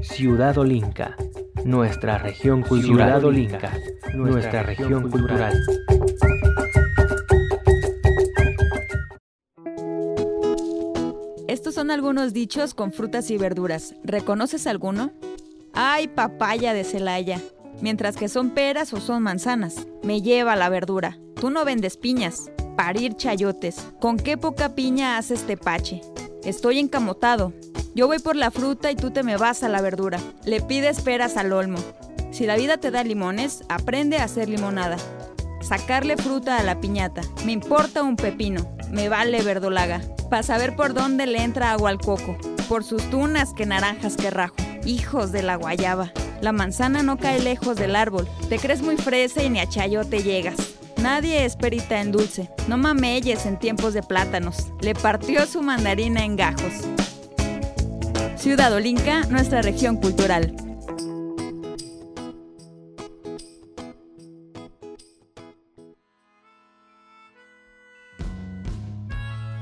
Ciudad 0.00 0.58
Olinca, 0.58 1.16
nuestra 1.64 2.18
región 2.18 2.62
cultural. 2.62 3.06
Ciudad 3.06 3.24
Olinca, 3.24 3.72
nuestra 4.14 4.64
región 4.64 5.08
cultural. 5.08 5.52
Estos 11.46 11.76
son 11.76 11.92
algunos 11.92 12.32
dichos 12.32 12.74
con 12.74 12.90
frutas 12.90 13.30
y 13.30 13.38
verduras. 13.38 13.94
¿Reconoces 14.02 14.66
alguno? 14.66 15.12
Ay, 15.72 16.08
papaya 16.08 16.74
de 16.74 16.82
Celaya. 16.82 17.40
Mientras 17.80 18.16
que 18.16 18.28
son 18.28 18.50
peras 18.50 18.92
o 18.92 19.00
son 19.00 19.22
manzanas. 19.22 19.86
Me 20.02 20.22
lleva 20.22 20.56
la 20.56 20.68
verdura. 20.68 21.18
Tú 21.34 21.50
no 21.50 21.64
vendes 21.64 21.96
piñas. 21.96 22.50
Parir 22.76 23.14
chayotes. 23.16 23.86
¿Con 24.00 24.16
qué 24.16 24.36
poca 24.36 24.74
piña 24.74 25.16
haces 25.16 25.46
tepache? 25.46 26.00
Estoy 26.44 26.78
encamotado. 26.78 27.52
Yo 27.94 28.06
voy 28.06 28.18
por 28.18 28.36
la 28.36 28.50
fruta 28.50 28.90
y 28.90 28.96
tú 28.96 29.10
te 29.10 29.22
me 29.22 29.36
vas 29.36 29.62
a 29.62 29.68
la 29.68 29.80
verdura. 29.80 30.18
Le 30.44 30.60
pides 30.60 31.00
peras 31.00 31.36
al 31.36 31.52
olmo. 31.52 31.78
Si 32.30 32.46
la 32.46 32.56
vida 32.56 32.76
te 32.78 32.90
da 32.90 33.02
limones, 33.02 33.64
aprende 33.68 34.18
a 34.18 34.24
hacer 34.24 34.48
limonada. 34.48 34.96
Sacarle 35.60 36.16
fruta 36.16 36.58
a 36.58 36.62
la 36.62 36.80
piñata. 36.80 37.22
Me 37.44 37.52
importa 37.52 38.02
un 38.02 38.16
pepino. 38.16 38.66
Me 38.90 39.08
vale 39.08 39.42
verdolaga. 39.42 40.00
Para 40.30 40.42
saber 40.42 40.76
por 40.76 40.94
dónde 40.94 41.26
le 41.26 41.42
entra 41.42 41.72
agua 41.72 41.90
al 41.90 41.98
coco. 41.98 42.36
Por 42.68 42.84
sus 42.84 43.02
tunas 43.10 43.52
que 43.54 43.66
naranjas 43.66 44.16
que 44.16 44.30
rajo. 44.30 44.56
Hijos 44.84 45.32
de 45.32 45.42
la 45.42 45.56
guayaba. 45.56 46.12
La 46.40 46.52
manzana 46.52 47.02
no 47.02 47.16
cae 47.16 47.40
lejos 47.40 47.76
del 47.76 47.96
árbol. 47.96 48.28
Te 48.48 48.58
crees 48.58 48.82
muy 48.82 48.96
fresa 48.96 49.42
y 49.42 49.50
ni 49.50 49.60
a 49.60 49.68
chayote 49.68 50.22
llegas. 50.22 50.56
Nadie 51.02 51.44
es 51.44 51.56
perita 51.56 52.00
en 52.00 52.12
dulce. 52.12 52.50
No 52.68 52.76
mameyes 52.76 53.46
en 53.46 53.58
tiempos 53.58 53.94
de 53.94 54.02
plátanos. 54.02 54.72
Le 54.80 54.94
partió 54.94 55.46
su 55.46 55.62
mandarina 55.62 56.24
en 56.24 56.36
gajos. 56.36 56.72
Ciudad 58.36 58.72
Olinca, 58.72 59.22
nuestra 59.26 59.62
región 59.62 59.96
cultural. 59.96 60.54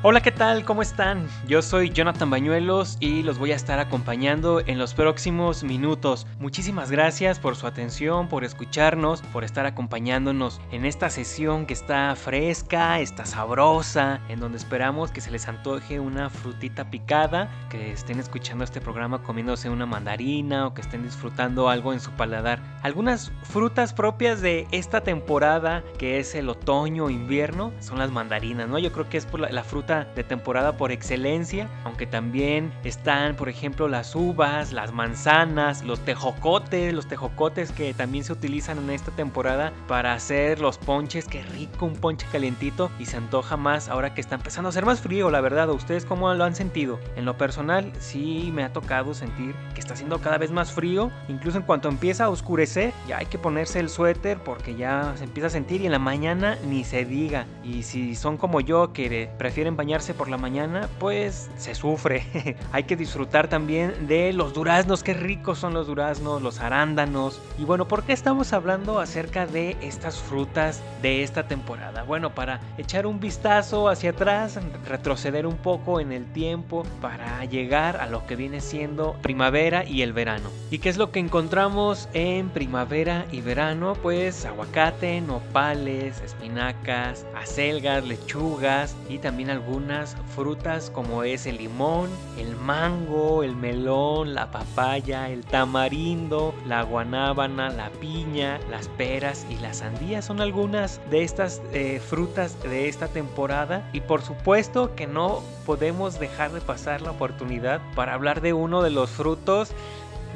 Hola, 0.08 0.20
¿qué 0.20 0.30
tal? 0.30 0.64
¿Cómo 0.64 0.82
están? 0.82 1.26
Yo 1.48 1.62
soy 1.62 1.90
Jonathan 1.90 2.30
Bañuelos 2.30 2.96
y 3.00 3.24
los 3.24 3.40
voy 3.40 3.50
a 3.50 3.56
estar 3.56 3.80
acompañando 3.80 4.60
en 4.60 4.78
los 4.78 4.94
próximos 4.94 5.64
minutos. 5.64 6.28
Muchísimas 6.38 6.92
gracias 6.92 7.40
por 7.40 7.56
su 7.56 7.66
atención, 7.66 8.28
por 8.28 8.44
escucharnos, 8.44 9.20
por 9.32 9.42
estar 9.42 9.66
acompañándonos 9.66 10.60
en 10.70 10.84
esta 10.84 11.10
sesión 11.10 11.66
que 11.66 11.74
está 11.74 12.14
fresca, 12.14 13.00
está 13.00 13.26
sabrosa, 13.26 14.20
en 14.28 14.38
donde 14.38 14.58
esperamos 14.58 15.10
que 15.10 15.20
se 15.20 15.32
les 15.32 15.48
antoje 15.48 15.98
una 15.98 16.30
frutita 16.30 16.88
picada, 16.88 17.50
que 17.68 17.90
estén 17.90 18.20
escuchando 18.20 18.62
este 18.62 18.80
programa 18.80 19.24
comiéndose 19.24 19.70
una 19.70 19.86
mandarina 19.86 20.68
o 20.68 20.72
que 20.72 20.82
estén 20.82 21.02
disfrutando 21.02 21.68
algo 21.68 21.92
en 21.92 21.98
su 21.98 22.12
paladar. 22.12 22.62
Algunas 22.82 23.32
frutas 23.42 23.92
propias 23.92 24.40
de 24.40 24.68
esta 24.70 25.00
temporada, 25.00 25.82
que 25.98 26.20
es 26.20 26.36
el 26.36 26.48
otoño 26.48 27.10
invierno, 27.10 27.72
son 27.80 27.98
las 27.98 28.12
mandarinas, 28.12 28.68
¿no? 28.68 28.78
Yo 28.78 28.92
creo 28.92 29.08
que 29.08 29.16
es 29.16 29.26
por 29.26 29.40
la, 29.40 29.50
la 29.50 29.64
fruta 29.64 29.95
de 30.04 30.24
temporada 30.24 30.76
por 30.76 30.92
excelencia, 30.92 31.68
aunque 31.84 32.06
también 32.06 32.72
están, 32.84 33.36
por 33.36 33.48
ejemplo, 33.48 33.88
las 33.88 34.14
uvas, 34.14 34.72
las 34.72 34.92
manzanas, 34.92 35.84
los 35.84 36.00
tejocotes, 36.00 36.92
los 36.94 37.06
tejocotes 37.06 37.72
que 37.72 37.94
también 37.94 38.24
se 38.24 38.32
utilizan 38.32 38.78
en 38.78 38.90
esta 38.90 39.10
temporada 39.12 39.72
para 39.88 40.12
hacer 40.12 40.60
los 40.60 40.78
ponches, 40.78 41.26
qué 41.26 41.42
rico 41.42 41.86
un 41.86 41.94
ponche 41.94 42.26
calientito 42.30 42.90
y 42.98 43.06
se 43.06 43.16
antoja 43.16 43.56
más 43.56 43.88
ahora 43.88 44.14
que 44.14 44.20
está 44.20 44.34
empezando 44.34 44.68
a 44.68 44.72
ser 44.72 44.84
más 44.84 45.00
frío, 45.00 45.30
la 45.30 45.40
verdad, 45.40 45.70
¿ustedes 45.70 46.04
cómo 46.04 46.32
lo 46.34 46.44
han 46.44 46.54
sentido? 46.54 46.98
En 47.16 47.24
lo 47.24 47.36
personal, 47.36 47.92
sí 47.98 48.50
me 48.52 48.64
ha 48.64 48.72
tocado 48.72 49.14
sentir 49.14 49.54
que 49.74 49.80
está 49.80 49.94
haciendo 49.94 50.20
cada 50.20 50.38
vez 50.38 50.50
más 50.50 50.72
frío, 50.72 51.10
incluso 51.28 51.58
en 51.58 51.64
cuanto 51.64 51.88
empieza 51.88 52.24
a 52.24 52.30
oscurecer, 52.30 52.92
ya 53.08 53.18
hay 53.18 53.26
que 53.26 53.38
ponerse 53.38 53.80
el 53.80 53.88
suéter 53.88 54.38
porque 54.38 54.74
ya 54.74 55.14
se 55.16 55.24
empieza 55.24 55.48
a 55.48 55.50
sentir 55.50 55.80
y 55.80 55.86
en 55.86 55.92
la 55.92 55.98
mañana 55.98 56.58
ni 56.66 56.84
se 56.84 57.04
diga. 57.04 57.46
Y 57.64 57.82
si 57.82 58.14
son 58.14 58.36
como 58.36 58.60
yo 58.60 58.92
que 58.92 59.30
prefieren 59.38 59.75
bañarse 59.76 60.14
por 60.14 60.28
la 60.28 60.36
mañana, 60.36 60.88
pues 60.98 61.50
se 61.56 61.74
sufre. 61.74 62.56
Hay 62.72 62.84
que 62.84 62.96
disfrutar 62.96 63.48
también 63.48 64.06
de 64.06 64.32
los 64.32 64.54
duraznos, 64.54 65.02
qué 65.02 65.14
ricos 65.14 65.58
son 65.58 65.74
los 65.74 65.86
duraznos, 65.86 66.42
los 66.42 66.60
arándanos. 66.60 67.40
Y 67.58 67.64
bueno, 67.64 67.86
¿por 67.88 68.04
qué 68.04 68.12
estamos 68.12 68.52
hablando 68.52 68.98
acerca 68.98 69.46
de 69.46 69.76
estas 69.80 70.18
frutas 70.18 70.82
de 71.02 71.22
esta 71.22 71.46
temporada? 71.46 72.02
Bueno, 72.02 72.34
para 72.34 72.60
echar 72.78 73.06
un 73.06 73.20
vistazo 73.20 73.88
hacia 73.88 74.10
atrás, 74.10 74.58
retroceder 74.88 75.46
un 75.46 75.56
poco 75.56 76.00
en 76.00 76.12
el 76.12 76.24
tiempo 76.32 76.84
para 77.00 77.44
llegar 77.44 77.96
a 77.98 78.06
lo 78.06 78.26
que 78.26 78.36
viene 78.36 78.60
siendo 78.60 79.14
primavera 79.22 79.84
y 79.84 80.02
el 80.02 80.12
verano. 80.12 80.50
¿Y 80.70 80.78
qué 80.78 80.88
es 80.88 80.96
lo 80.96 81.10
que 81.10 81.20
encontramos 81.20 82.08
en 82.12 82.48
primavera 82.48 83.26
y 83.30 83.40
verano? 83.40 83.94
Pues 84.02 84.44
aguacate, 84.44 85.20
nopales, 85.20 86.20
espinacas, 86.22 87.26
acelgas, 87.36 88.06
lechugas 88.06 88.96
y 89.08 89.18
también 89.18 89.50
algunas 89.66 90.16
frutas 90.34 90.90
como 90.90 91.24
es 91.24 91.44
el 91.44 91.58
limón, 91.58 92.08
el 92.38 92.54
mango, 92.54 93.42
el 93.42 93.56
melón, 93.56 94.32
la 94.32 94.52
papaya, 94.52 95.28
el 95.28 95.44
tamarindo, 95.44 96.54
la 96.66 96.82
guanábana, 96.82 97.70
la 97.70 97.90
piña, 97.90 98.60
las 98.70 98.86
peras 98.88 99.44
y 99.50 99.56
las 99.56 99.78
sandías. 99.78 100.24
Son 100.24 100.40
algunas 100.40 101.00
de 101.10 101.24
estas 101.24 101.60
eh, 101.72 102.00
frutas 102.00 102.62
de 102.62 102.88
esta 102.88 103.08
temporada. 103.08 103.88
Y 103.92 104.02
por 104.02 104.22
supuesto 104.22 104.94
que 104.94 105.08
no 105.08 105.42
podemos 105.64 106.20
dejar 106.20 106.52
de 106.52 106.60
pasar 106.60 107.02
la 107.02 107.10
oportunidad 107.10 107.80
para 107.96 108.14
hablar 108.14 108.42
de 108.42 108.52
uno 108.52 108.82
de 108.82 108.90
los 108.90 109.10
frutos 109.10 109.72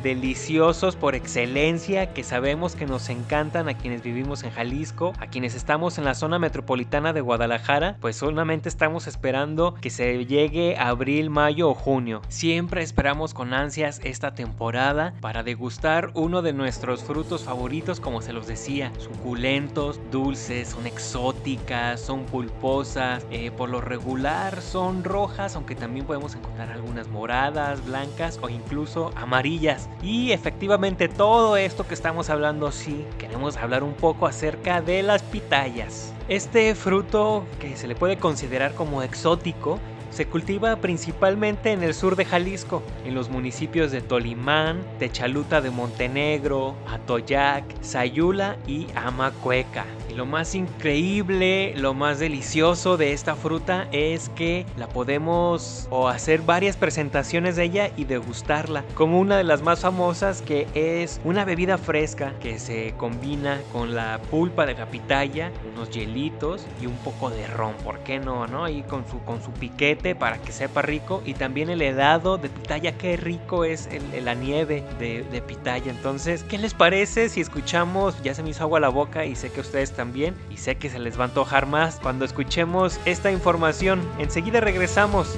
deliciosos 0.02 0.96
por 0.96 1.14
excelencia 1.14 2.12
que 2.12 2.24
sabemos 2.24 2.74
que 2.74 2.86
nos 2.86 3.08
encantan 3.08 3.68
a 3.68 3.74
quienes 3.74 4.02
vivimos 4.02 4.42
en 4.42 4.50
Jalisco, 4.50 5.12
a 5.18 5.26
quienes 5.26 5.54
estamos 5.54 5.98
en 5.98 6.04
la 6.04 6.14
zona 6.14 6.38
metropolitana 6.38 7.12
de 7.12 7.20
Guadalajara, 7.20 7.96
pues 8.00 8.16
solamente 8.16 8.68
estamos 8.68 9.06
esperando 9.06 9.74
que 9.74 9.90
se 9.90 10.24
llegue 10.26 10.76
abril, 10.78 11.30
mayo 11.30 11.68
o 11.68 11.74
junio. 11.74 12.22
Siempre 12.28 12.82
esperamos 12.82 13.34
con 13.34 13.52
ansias 13.52 14.00
esta 14.02 14.34
temporada 14.34 15.14
para 15.20 15.42
degustar 15.42 16.10
uno 16.14 16.42
de 16.42 16.52
nuestros 16.52 17.04
frutos 17.04 17.44
favoritos, 17.44 18.00
como 18.00 18.22
se 18.22 18.32
los 18.32 18.46
decía, 18.46 18.92
suculentos, 18.98 20.00
dulces, 20.10 20.68
son 20.68 20.86
exóticas, 20.86 22.00
son 22.00 22.24
pulposas, 22.24 23.26
eh, 23.30 23.50
por 23.50 23.68
lo 23.68 23.80
regular 23.80 24.60
son 24.62 25.04
rojas, 25.04 25.56
aunque 25.56 25.74
también 25.74 26.06
podemos 26.06 26.34
encontrar 26.34 26.70
algunas 26.70 27.08
moradas, 27.08 27.84
blancas 27.84 28.38
o 28.42 28.48
incluso 28.48 29.12
amarillas. 29.16 29.89
Y 30.02 30.32
efectivamente 30.32 31.08
todo 31.08 31.56
esto 31.56 31.86
que 31.86 31.94
estamos 31.94 32.30
hablando 32.30 32.72
sí, 32.72 33.04
queremos 33.18 33.56
hablar 33.56 33.82
un 33.82 33.94
poco 33.94 34.26
acerca 34.26 34.80
de 34.80 35.02
las 35.02 35.22
pitayas. 35.22 36.14
Este 36.28 36.74
fruto 36.74 37.44
que 37.58 37.76
se 37.76 37.86
le 37.86 37.94
puede 37.94 38.16
considerar 38.16 38.74
como 38.74 39.02
exótico 39.02 39.78
se 40.10 40.26
cultiva 40.26 40.76
principalmente 40.76 41.72
en 41.72 41.82
el 41.82 41.94
sur 41.94 42.16
de 42.16 42.24
Jalisco, 42.24 42.82
en 43.04 43.14
los 43.14 43.30
municipios 43.30 43.92
de 43.92 44.00
Tolimán, 44.00 44.82
Techaluta 44.98 45.60
de 45.60 45.70
Montenegro, 45.70 46.74
Atoyac, 46.88 47.64
Sayula 47.80 48.56
y 48.66 48.86
Amacueca. 48.94 49.86
Y 50.10 50.14
lo 50.14 50.26
más 50.26 50.56
increíble, 50.56 51.72
lo 51.76 51.94
más 51.94 52.18
delicioso 52.18 52.96
de 52.96 53.12
esta 53.12 53.36
fruta 53.36 53.86
es 53.92 54.28
que 54.30 54.66
la 54.76 54.88
podemos 54.88 55.86
o 55.90 56.08
hacer 56.08 56.42
varias 56.42 56.76
presentaciones 56.76 57.54
de 57.54 57.62
ella 57.62 57.90
y 57.96 58.06
degustarla, 58.06 58.84
como 58.94 59.20
una 59.20 59.36
de 59.36 59.44
las 59.44 59.62
más 59.62 59.82
famosas 59.82 60.42
que 60.42 60.66
es 60.74 61.20
una 61.22 61.44
bebida 61.44 61.78
fresca 61.78 62.34
que 62.40 62.58
se 62.58 62.92
combina 62.96 63.60
con 63.72 63.94
la 63.94 64.20
pulpa 64.32 64.66
de 64.66 64.74
la 64.74 64.86
pitaya, 64.86 65.52
unos 65.72 65.90
hielitos 65.90 66.66
y 66.82 66.86
un 66.86 66.96
poco 66.96 67.30
de 67.30 67.46
ron, 67.46 67.74
¿por 67.84 68.00
qué 68.00 68.18
no? 68.18 68.48
no? 68.48 68.64
Ahí 68.64 68.82
con 68.82 69.06
su, 69.06 69.20
con 69.20 69.40
su 69.40 69.52
piquete 69.52 70.16
para 70.16 70.38
que 70.38 70.50
sepa 70.50 70.82
rico 70.82 71.22
y 71.24 71.34
también 71.34 71.70
el 71.70 71.82
helado 71.82 72.36
de 72.36 72.48
pitaya, 72.48 72.98
qué 72.98 73.16
rico 73.16 73.64
es 73.64 73.88
la 74.24 74.34
nieve 74.34 74.82
de, 74.98 75.22
de 75.22 75.40
pitaya. 75.40 75.92
Entonces, 75.92 76.42
¿qué 76.42 76.58
les 76.58 76.74
parece 76.74 77.28
si 77.28 77.40
escuchamos? 77.40 78.20
Ya 78.24 78.34
se 78.34 78.42
me 78.42 78.50
hizo 78.50 78.64
agua 78.64 78.80
la 78.80 78.88
boca 78.88 79.24
y 79.24 79.36
sé 79.36 79.52
que 79.52 79.60
ustedes 79.60 79.92
también 80.00 80.34
y 80.48 80.56
sé 80.56 80.76
que 80.76 80.88
se 80.88 80.98
les 80.98 81.18
va 81.18 81.24
a 81.24 81.26
antojar 81.26 81.66
más 81.66 81.96
cuando 82.00 82.24
escuchemos 82.24 82.98
esta 83.04 83.30
información. 83.30 84.00
Enseguida 84.18 84.58
regresamos. 84.58 85.36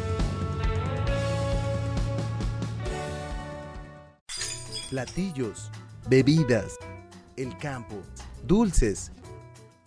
Platillos, 4.88 5.68
bebidas, 6.08 6.78
el 7.36 7.58
campo, 7.58 7.96
dulces, 8.44 9.10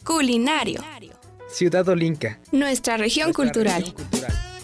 Culinario. 0.04 0.82
Ciudad 1.48 1.88
Olinca. 1.88 2.42
Nuestra 2.52 2.98
región 2.98 3.28
nuestra 3.28 3.46
cultural. 3.46 3.82
región 3.82 3.96
cultural. 3.96 4.55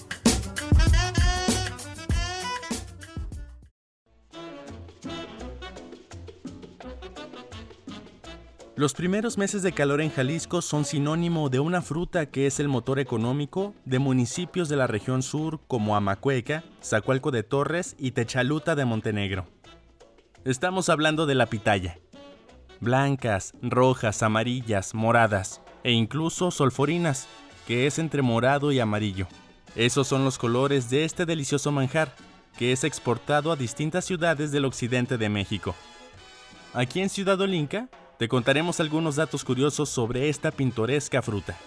Los 8.82 8.96
primeros 8.96 9.38
meses 9.38 9.62
de 9.62 9.74
calor 9.74 10.02
en 10.02 10.10
Jalisco 10.10 10.64
son 10.64 10.86
sinónimo 10.86 11.50
de 11.50 11.60
una 11.60 11.84
fruta 11.84 12.26
que 12.26 12.48
es 12.48 12.60
el 12.60 12.68
motor 12.68 12.98
económico 12.98 13.76
de 13.86 14.00
municipios 14.00 14.70
de 14.70 14.76
la 14.76 14.88
región 14.88 15.22
sur 15.22 15.60
como 15.68 15.96
Amacueca, 15.96 16.64
Zacualco 16.84 17.30
de 17.30 17.44
Torres 17.44 17.96
y 18.00 18.10
Techaluta 18.10 18.74
de 18.74 18.86
Montenegro. 18.86 19.46
Estamos 20.46 20.90
hablando 20.90 21.28
de 21.28 21.36
la 21.36 21.46
pitaya. 21.46 22.00
Blancas, 22.80 23.54
rojas, 23.62 24.24
amarillas, 24.24 24.96
moradas 24.96 25.62
e 25.84 25.92
incluso 25.92 26.50
solforinas, 26.50 27.28
que 27.68 27.86
es 27.86 28.00
entre 28.00 28.24
morado 28.24 28.72
y 28.72 28.80
amarillo. 28.80 29.28
Esos 29.76 30.08
son 30.08 30.24
los 30.26 30.40
colores 30.40 30.90
de 30.90 31.06
este 31.06 31.28
delicioso 31.28 31.72
manjar, 31.72 32.16
que 32.58 32.72
es 32.72 32.84
exportado 32.84 33.52
a 33.52 33.56
distintas 33.56 34.06
ciudades 34.06 34.52
del 34.52 34.66
occidente 34.66 35.20
de 35.20 35.30
México. 35.30 35.76
Aquí 36.74 37.00
en 37.00 37.10
Ciudad 37.10 37.40
Olinca 37.40 37.90
te 38.22 38.28
contaremos 38.28 38.80
algunos 38.80 39.16
datos 39.16 39.44
curiosos 39.44 39.90
sobre 39.90 40.30
esta 40.30 40.52
pintoresca 40.52 41.24
fruta. 41.24 41.58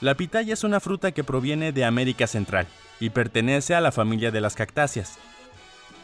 La 0.00 0.14
pitaya 0.14 0.54
es 0.54 0.64
una 0.64 0.80
fruta 0.80 1.12
que 1.12 1.24
proviene 1.24 1.72
de 1.72 1.84
América 1.84 2.26
Central 2.26 2.66
y 3.00 3.10
pertenece 3.10 3.74
a 3.74 3.82
la 3.82 3.92
familia 3.92 4.30
de 4.30 4.40
las 4.40 4.54
cactáceas. 4.54 5.18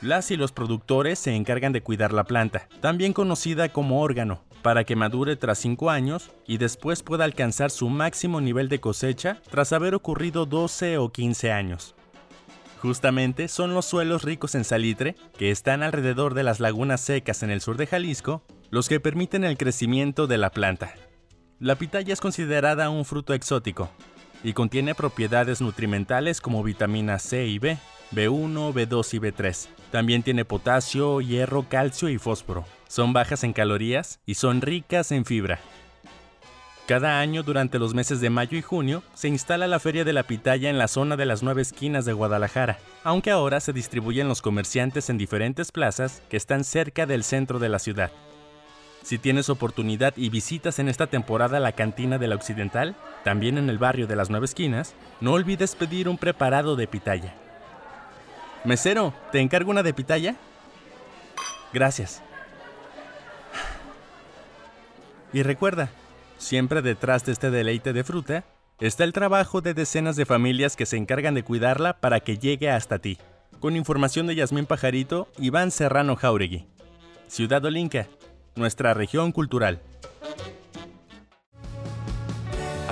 Las 0.02 0.30
y 0.30 0.36
los 0.36 0.52
productores 0.52 1.18
se 1.18 1.34
encargan 1.34 1.72
de 1.72 1.82
cuidar 1.82 2.12
la 2.12 2.24
planta, 2.24 2.68
también 2.82 3.14
conocida 3.14 3.70
como 3.70 4.02
órgano, 4.02 4.44
para 4.60 4.84
que 4.84 4.96
madure 4.96 5.34
tras 5.34 5.60
5 5.60 5.88
años 5.88 6.30
y 6.46 6.58
después 6.58 7.02
pueda 7.02 7.24
alcanzar 7.24 7.70
su 7.70 7.88
máximo 7.88 8.42
nivel 8.42 8.68
de 8.68 8.80
cosecha 8.80 9.40
tras 9.50 9.72
haber 9.72 9.94
ocurrido 9.94 10.44
12 10.44 10.98
o 10.98 11.10
15 11.10 11.52
años. 11.52 11.94
Justamente 12.82 13.48
son 13.48 13.72
los 13.72 13.86
suelos 13.86 14.24
ricos 14.24 14.54
en 14.56 14.64
salitre, 14.64 15.16
que 15.38 15.50
están 15.50 15.82
alrededor 15.82 16.34
de 16.34 16.42
las 16.42 16.60
lagunas 16.60 17.00
secas 17.00 17.42
en 17.42 17.48
el 17.48 17.62
sur 17.62 17.78
de 17.78 17.86
Jalisco, 17.86 18.42
los 18.70 18.88
que 18.88 19.00
permiten 19.00 19.44
el 19.44 19.56
crecimiento 19.56 20.26
de 20.26 20.38
la 20.38 20.50
planta. 20.50 20.94
La 21.58 21.76
pitaya 21.76 22.12
es 22.12 22.20
considerada 22.20 22.90
un 22.90 23.04
fruto 23.04 23.34
exótico, 23.34 23.90
y 24.42 24.52
contiene 24.52 24.94
propiedades 24.94 25.60
nutrimentales 25.60 26.40
como 26.40 26.62
vitaminas 26.62 27.22
C 27.22 27.46
y 27.46 27.58
B, 27.58 27.78
B1, 28.12 28.72
B2 28.72 29.14
y 29.14 29.18
B3. 29.18 29.68
También 29.90 30.22
tiene 30.22 30.44
potasio, 30.44 31.20
hierro, 31.20 31.68
calcio 31.68 32.08
y 32.08 32.18
fósforo. 32.18 32.64
Son 32.88 33.12
bajas 33.12 33.44
en 33.44 33.52
calorías 33.52 34.20
y 34.26 34.34
son 34.34 34.60
ricas 34.60 35.10
en 35.12 35.24
fibra. 35.24 35.58
Cada 36.86 37.18
año 37.18 37.42
durante 37.42 37.80
los 37.80 37.94
meses 37.94 38.20
de 38.20 38.30
mayo 38.30 38.56
y 38.56 38.62
junio 38.62 39.02
se 39.14 39.26
instala 39.26 39.66
la 39.66 39.80
Feria 39.80 40.04
de 40.04 40.12
la 40.12 40.22
Pitaya 40.22 40.70
en 40.70 40.78
la 40.78 40.86
zona 40.86 41.16
de 41.16 41.26
las 41.26 41.42
nueve 41.42 41.62
esquinas 41.62 42.04
de 42.04 42.12
Guadalajara, 42.12 42.78
aunque 43.02 43.32
ahora 43.32 43.58
se 43.58 43.72
distribuyen 43.72 44.28
los 44.28 44.40
comerciantes 44.40 45.10
en 45.10 45.18
diferentes 45.18 45.72
plazas 45.72 46.22
que 46.28 46.36
están 46.36 46.62
cerca 46.62 47.04
del 47.04 47.24
centro 47.24 47.58
de 47.58 47.68
la 47.68 47.80
ciudad. 47.80 48.12
Si 49.06 49.18
tienes 49.18 49.50
oportunidad 49.50 50.14
y 50.16 50.30
visitas 50.30 50.80
en 50.80 50.88
esta 50.88 51.06
temporada 51.06 51.60
la 51.60 51.70
cantina 51.70 52.18
de 52.18 52.26
la 52.26 52.34
Occidental, 52.34 52.96
también 53.22 53.56
en 53.56 53.70
el 53.70 53.78
barrio 53.78 54.08
de 54.08 54.16
las 54.16 54.30
nueve 54.30 54.46
esquinas, 54.46 54.96
no 55.20 55.34
olvides 55.34 55.76
pedir 55.76 56.08
un 56.08 56.18
preparado 56.18 56.74
de 56.74 56.88
pitaya. 56.88 57.32
Mesero, 58.64 59.14
¿te 59.30 59.38
encargo 59.38 59.70
una 59.70 59.84
de 59.84 59.94
pitaya? 59.94 60.34
Gracias. 61.72 62.20
Y 65.32 65.44
recuerda, 65.44 65.88
siempre 66.36 66.82
detrás 66.82 67.24
de 67.24 67.30
este 67.30 67.52
deleite 67.52 67.92
de 67.92 68.02
fruta 68.02 68.42
está 68.80 69.04
el 69.04 69.12
trabajo 69.12 69.60
de 69.60 69.72
decenas 69.72 70.16
de 70.16 70.26
familias 70.26 70.74
que 70.74 70.84
se 70.84 70.96
encargan 70.96 71.34
de 71.34 71.44
cuidarla 71.44 72.00
para 72.00 72.18
que 72.18 72.38
llegue 72.38 72.70
hasta 72.70 72.98
ti. 72.98 73.18
Con 73.60 73.76
información 73.76 74.26
de 74.26 74.34
Yasmín 74.34 74.66
Pajarito, 74.66 75.28
Iván 75.38 75.70
Serrano 75.70 76.16
Jauregui. 76.16 76.66
Ciudad 77.28 77.64
Olinca, 77.64 78.08
nuestra 78.56 78.94
región 78.94 79.32
cultural. 79.32 79.80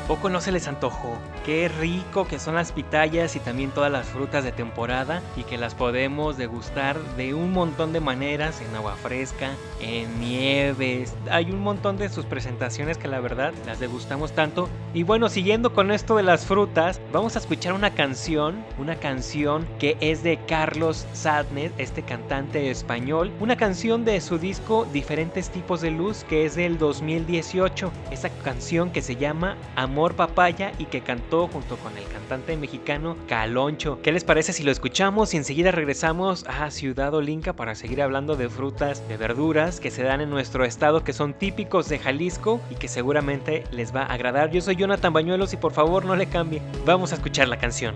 ¿A 0.04 0.06
poco 0.06 0.28
no 0.28 0.42
se 0.42 0.52
les 0.52 0.68
antojó? 0.68 1.16
Qué 1.46 1.66
rico 1.66 2.26
que 2.26 2.38
son 2.38 2.56
las 2.56 2.72
pitayas 2.72 3.36
y 3.36 3.40
también 3.40 3.70
todas 3.70 3.90
las 3.90 4.06
frutas 4.06 4.44
de 4.44 4.52
temporada 4.52 5.22
y 5.34 5.44
que 5.44 5.56
las 5.56 5.74
podemos 5.74 6.36
degustar 6.36 7.00
de 7.16 7.32
un 7.32 7.52
montón 7.52 7.94
de 7.94 8.00
maneras, 8.00 8.60
en 8.60 8.76
agua 8.76 8.96
fresca, 8.96 9.52
en 9.80 10.20
nieves. 10.20 11.14
Hay 11.30 11.50
un 11.50 11.60
montón 11.60 11.96
de 11.96 12.10
sus 12.10 12.26
presentaciones 12.26 12.98
que 12.98 13.08
la 13.08 13.20
verdad 13.20 13.54
las 13.64 13.80
degustamos 13.80 14.32
tanto. 14.32 14.68
Y 14.92 15.04
bueno, 15.04 15.30
siguiendo 15.30 15.72
con 15.72 15.90
esto 15.90 16.16
de 16.16 16.22
las 16.22 16.44
frutas, 16.44 17.00
vamos 17.10 17.34
a 17.34 17.38
escuchar 17.38 17.72
una 17.72 17.94
canción, 17.94 18.62
una 18.78 18.96
canción 18.96 19.66
que 19.78 19.96
es 20.00 20.22
de 20.22 20.38
Carlos 20.46 21.06
Sadness, 21.14 21.72
este 21.78 22.02
cantante 22.02 22.70
español, 22.70 23.32
una 23.40 23.56
canción 23.56 24.04
de 24.04 24.20
su 24.20 24.36
disco 24.36 24.86
Diferentes 24.92 25.48
tipos 25.48 25.80
de 25.80 25.92
luz 25.92 26.24
que 26.24 26.44
es 26.44 26.56
del 26.56 26.76
2018. 26.76 27.90
Esa 28.10 28.28
canción 28.28 28.90
que 28.90 29.00
se 29.00 29.16
llama 29.16 29.56
Amor 29.76 29.93
Papaya 29.94 30.72
y 30.78 30.86
que 30.86 31.02
cantó 31.02 31.46
junto 31.46 31.76
con 31.76 31.96
el 31.96 32.04
cantante 32.08 32.56
mexicano 32.56 33.16
Caloncho. 33.28 34.02
¿Qué 34.02 34.10
les 34.10 34.24
parece 34.24 34.52
si 34.52 34.64
lo 34.64 34.72
escuchamos 34.72 35.32
y 35.32 35.36
enseguida 35.36 35.70
regresamos 35.70 36.44
a 36.48 36.70
Ciudad 36.72 37.14
Olinca 37.14 37.52
para 37.52 37.76
seguir 37.76 38.02
hablando 38.02 38.34
de 38.34 38.48
frutas, 38.48 39.06
de 39.08 39.16
verduras 39.16 39.78
que 39.78 39.92
se 39.92 40.02
dan 40.02 40.20
en 40.20 40.30
nuestro 40.30 40.64
estado 40.64 41.04
que 41.04 41.12
son 41.12 41.32
típicos 41.32 41.88
de 41.88 42.00
Jalisco 42.00 42.60
y 42.70 42.74
que 42.74 42.88
seguramente 42.88 43.64
les 43.70 43.94
va 43.94 44.02
a 44.02 44.12
agradar? 44.12 44.50
Yo 44.50 44.60
soy 44.60 44.74
Jonathan 44.74 45.12
Bañuelos 45.12 45.52
y 45.52 45.58
por 45.58 45.72
favor 45.72 46.04
no 46.04 46.16
le 46.16 46.26
cambie. 46.26 46.60
Vamos 46.84 47.12
a 47.12 47.14
escuchar 47.14 47.46
la 47.46 47.58
canción. 47.58 47.94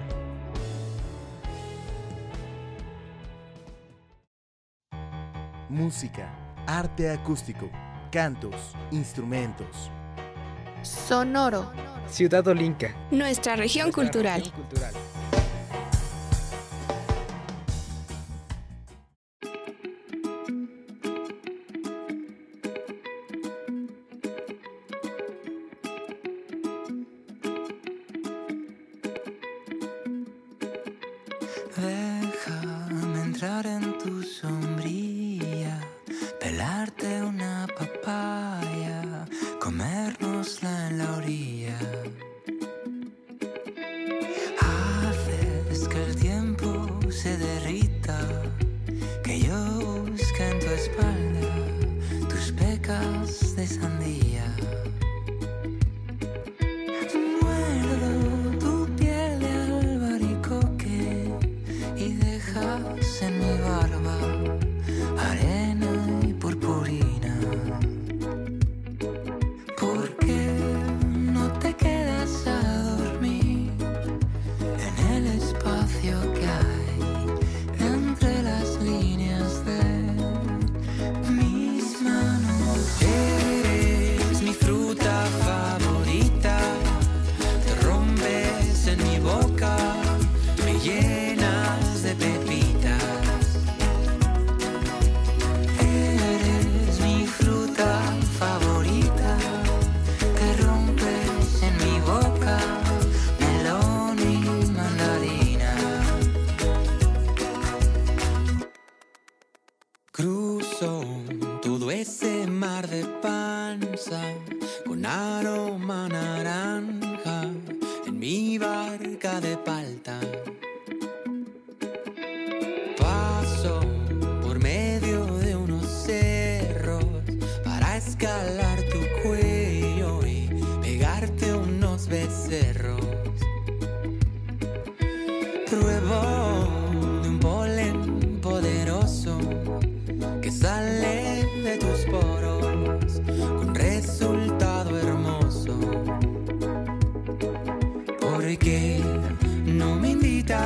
Música, 5.69 6.33
arte 6.67 7.11
acústico, 7.11 7.69
cantos, 8.13 8.75
instrumentos. 8.93 9.91
Sonoro, 10.83 11.71
Ciudad 12.09 12.47
Olinca. 12.49 12.95
nuestra 13.11 13.57
región 13.57 13.93
cultural. 13.93 14.43
Déjame 31.77 33.21
entrar 33.23 33.67
en 33.67 33.97
tu 33.99 34.23
sombrilla, 34.23 35.79
pelarte 36.41 37.23
una 37.23 37.67
papaya, 37.79 38.78
orilla. 41.29 41.79
Haces 44.61 45.89
que 45.89 46.05
el 46.05 46.17
tiempo 46.17 47.01
se 47.11 47.37
derrita, 47.37 48.19
que 49.23 49.41
yo 49.41 50.05
busque 50.09 50.49
en 50.49 50.59
tu 50.61 50.67
espalda 50.67 51.49
tus 52.29 52.53
pecas 52.53 53.57
de 53.57 53.67
sandía. 53.67 54.47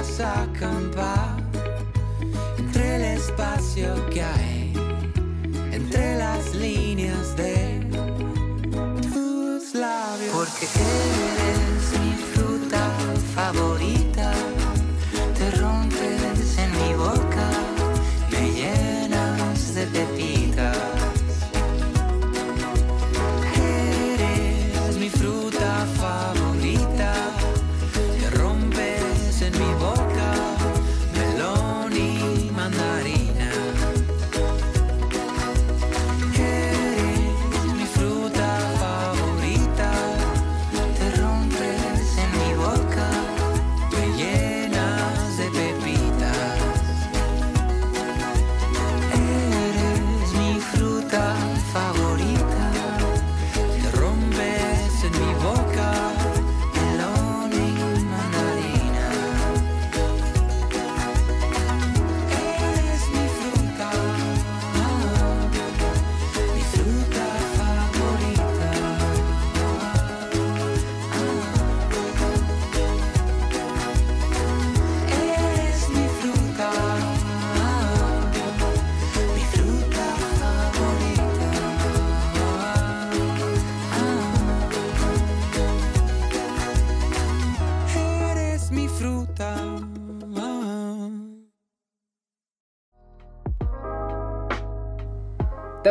A 0.03 0.43
acampar 0.43 1.37
entre 2.59 2.97
el 2.97 3.03
espacio 3.19 3.95
que 4.11 4.21
hay, 4.21 4.73
entre 5.71 6.17
las 6.17 6.53
líneas 6.57 7.37
de 7.37 7.87
tus 9.13 9.75
labios. 9.75 10.35
Porque 10.35 10.67
eres 10.67 12.01
mi 12.01 12.15
fruta 12.35 12.91
favorita, 13.37 14.02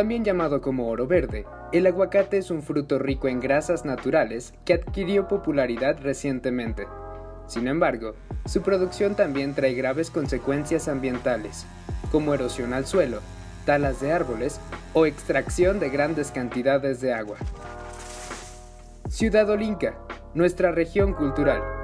También 0.02 0.24
llamado 0.24 0.60
como 0.60 0.88
oro 0.88 1.06
verde, 1.06 1.46
el 1.70 1.86
aguacate 1.86 2.36
es 2.36 2.50
un 2.50 2.64
fruto 2.64 2.98
rico 2.98 3.28
en 3.28 3.38
grasas 3.38 3.84
naturales 3.84 4.52
que 4.64 4.74
adquirió 4.74 5.28
popularidad 5.28 5.96
recientemente. 6.02 6.88
Sin 7.46 7.68
embargo, 7.68 8.16
su 8.44 8.62
producción 8.62 9.14
también 9.14 9.54
trae 9.54 9.74
graves 9.74 10.10
consecuencias 10.10 10.88
ambientales, 10.88 11.66
como 12.10 12.34
erosión 12.34 12.72
al 12.72 12.84
suelo, 12.84 13.20
talas 13.64 14.00
de 14.00 14.10
árboles 14.10 14.58
o 14.92 15.06
extracción 15.06 15.78
de 15.78 15.90
grandes 15.90 16.32
cantidades 16.32 17.00
de 17.00 17.14
agua. 17.14 17.36
Ciudad 19.08 19.48
Olinca, 19.50 19.94
nuestra 20.34 20.72
región 20.72 21.14
cultural. 21.14 21.81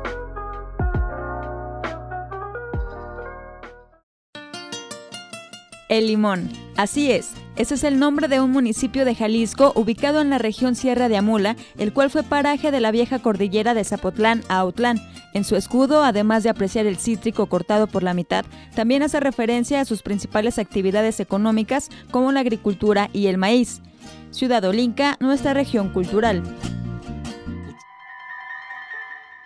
El 5.88 6.06
Limón. 6.06 6.50
Así 6.76 7.10
es, 7.10 7.32
ese 7.56 7.74
es 7.74 7.84
el 7.84 7.98
nombre 7.98 8.28
de 8.28 8.40
un 8.40 8.50
municipio 8.50 9.04
de 9.04 9.14
Jalisco 9.14 9.72
ubicado 9.74 10.20
en 10.20 10.30
la 10.30 10.38
región 10.38 10.76
Sierra 10.76 11.08
de 11.08 11.16
Amula, 11.16 11.56
el 11.76 11.92
cual 11.92 12.10
fue 12.10 12.22
paraje 12.22 12.70
de 12.70 12.80
la 12.80 12.90
vieja 12.90 13.18
cordillera 13.18 13.74
de 13.74 13.84
Zapotlán 13.84 14.42
a 14.48 14.58
Autlán. 14.58 15.00
En 15.34 15.44
su 15.44 15.56
escudo, 15.56 16.04
además 16.04 16.42
de 16.42 16.50
apreciar 16.50 16.86
el 16.86 16.98
cítrico 16.98 17.46
cortado 17.46 17.86
por 17.86 18.02
la 18.02 18.14
mitad, 18.14 18.44
también 18.74 19.02
hace 19.02 19.18
referencia 19.18 19.80
a 19.80 19.84
sus 19.84 20.02
principales 20.02 20.58
actividades 20.58 21.20
económicas 21.20 21.88
como 22.10 22.30
la 22.32 22.40
agricultura 22.40 23.10
y 23.12 23.26
el 23.26 23.38
maíz. 23.38 23.82
Ciudad 24.30 24.64
Olinca, 24.64 25.16
nuestra 25.20 25.54
región 25.54 25.88
cultural. 25.88 26.42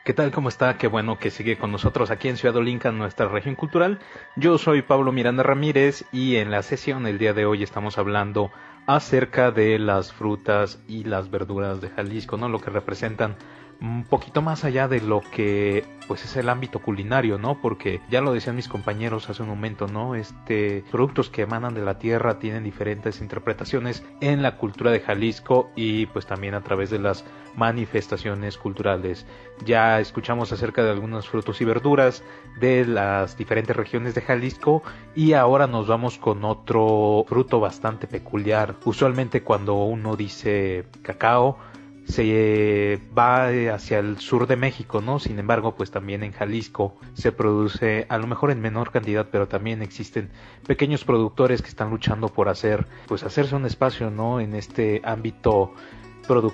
¿Qué 0.05 0.15
tal? 0.15 0.33
¿Cómo 0.33 0.49
está? 0.49 0.79
Qué 0.79 0.89
bueno 0.89 1.21
que 1.21 1.31
sigue 1.31 1.57
con 1.57 1.71
nosotros 1.71 2.11
aquí 2.11 2.27
en 2.27 2.37
Ciudad 2.37 2.57
Olinca, 2.57 2.91
nuestra 2.91 3.29
región 3.29 3.55
cultural. 3.55 4.01
Yo 4.35 4.59
soy 4.59 4.83
Pablo 4.83 5.13
Miranda 5.13 5.45
Ramírez 5.45 6.05
y 6.11 6.39
en 6.39 6.51
la 6.51 6.65
sesión 6.65 7.07
el 7.07 7.19
día 7.19 7.35
de 7.35 7.47
hoy 7.47 7.63
estamos 7.63 7.99
hablando 7.99 8.51
acerca 8.89 9.53
de 9.53 9.79
las 9.79 10.13
frutas 10.13 10.83
y 10.89 11.05
las 11.05 11.31
verduras 11.31 11.81
de 11.81 11.91
Jalisco, 11.91 12.37
¿no? 12.37 12.49
Lo 12.49 12.61
que 12.61 12.71
representan 12.71 13.37
un 13.83 14.05
poquito 14.05 14.43
más 14.43 14.65
allá 14.65 14.87
de 14.87 15.01
lo 15.01 15.21
que 15.21 15.85
pues 16.07 16.25
es 16.25 16.37
el 16.37 16.49
ámbito 16.49 16.81
culinario, 16.81 17.39
¿no? 17.39 17.61
Porque 17.61 18.01
ya 18.11 18.21
lo 18.21 18.33
decían 18.33 18.57
mis 18.57 18.69
compañeros 18.69 19.29
hace 19.29 19.43
un 19.43 19.49
momento, 19.49 19.87
¿no? 19.87 20.15
Este 20.15 20.85
productos 20.91 21.31
que 21.31 21.43
emanan 21.43 21.75
de 21.75 21.83
la 21.83 21.99
tierra 21.99 22.39
tienen 22.39 22.65
diferentes 22.65 23.21
interpretaciones 23.21 24.05
en 24.21 24.43
la 24.43 24.57
cultura 24.57 24.91
de 24.91 25.01
Jalisco 25.01 25.71
y 25.75 26.07
pues 26.07 26.27
también 26.27 26.55
a 26.55 26.63
través 26.63 26.91
de 26.91 27.01
las 27.01 27.25
manifestaciones 27.57 28.57
culturales. 28.57 29.27
Ya 29.65 30.01
escuchamos 30.01 30.53
acerca 30.53 30.83
de 30.85 30.91
algunos 30.91 31.29
frutos 31.29 31.61
y 31.61 31.65
verduras 31.65 32.23
de 32.61 32.85
las 32.85 33.37
diferentes 33.37 33.75
regiones 33.75 34.15
de 34.15 34.23
Jalisco 34.23 34.83
y 35.15 35.33
ahora 35.33 35.67
nos 35.67 35.89
vamos 35.89 36.19
con 36.19 36.45
otro 36.45 37.25
fruto 37.27 37.59
bastante 37.59 38.07
peculiar. 38.07 38.77
Usualmente 38.85 39.43
cuando 39.43 39.75
uno 39.75 40.15
dice 40.17 40.85
cacao 41.03 41.59
se 42.05 43.01
va 43.17 43.49
hacia 43.75 43.99
el 43.99 44.19
sur 44.19 44.47
de 44.47 44.57
México, 44.57 45.01
¿no? 45.01 45.19
Sin 45.19 45.39
embargo, 45.39 45.75
pues 45.75 45.91
también 45.91 46.23
en 46.23 46.33
Jalisco 46.33 46.97
se 47.15 47.33
produce, 47.33 48.07
a 48.09 48.19
lo 48.19 48.27
mejor 48.27 48.51
en 48.51 48.61
menor 48.61 48.91
cantidad, 48.91 49.29
pero 49.31 49.49
también 49.49 49.83
existen 49.83 50.31
pequeños 50.67 51.05
productores 51.05 51.63
que 51.63 51.69
están 51.69 51.91
luchando 51.91 52.29
por 52.29 52.49
hacer, 52.49 52.87
pues 53.07 53.23
hacerse 53.23 53.55
un 53.55 53.67
espacio, 53.67 54.11
¿no? 54.11 54.41
En 54.41 54.55
este 54.55 55.01
ámbito, 55.05 55.75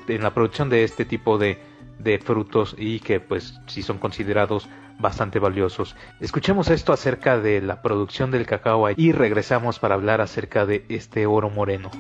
en 0.09 0.23
la 0.23 0.35
producción 0.35 0.69
de 0.69 0.85
este 0.85 1.05
tipo 1.05 1.39
de, 1.39 1.59
de 1.99 2.19
frutos 2.19 2.75
y 2.79 3.01
que 3.01 3.21
pues 3.21 3.61
sí 3.67 3.83
son 3.83 3.99
considerados 3.99 4.69
bastante 4.99 5.39
valiosos. 5.39 5.97
Escuchemos 6.21 6.71
esto 6.71 6.93
acerca 6.93 7.39
de 7.39 7.61
la 7.61 7.83
producción 7.83 8.31
del 8.31 8.47
cacao 8.47 8.89
y 8.97 9.13
regresamos 9.13 9.79
para 9.79 9.95
hablar 9.95 10.21
acerca 10.21 10.67
de 10.67 10.85
este 10.89 11.27
oro 11.27 11.51
moreno. 11.51 11.91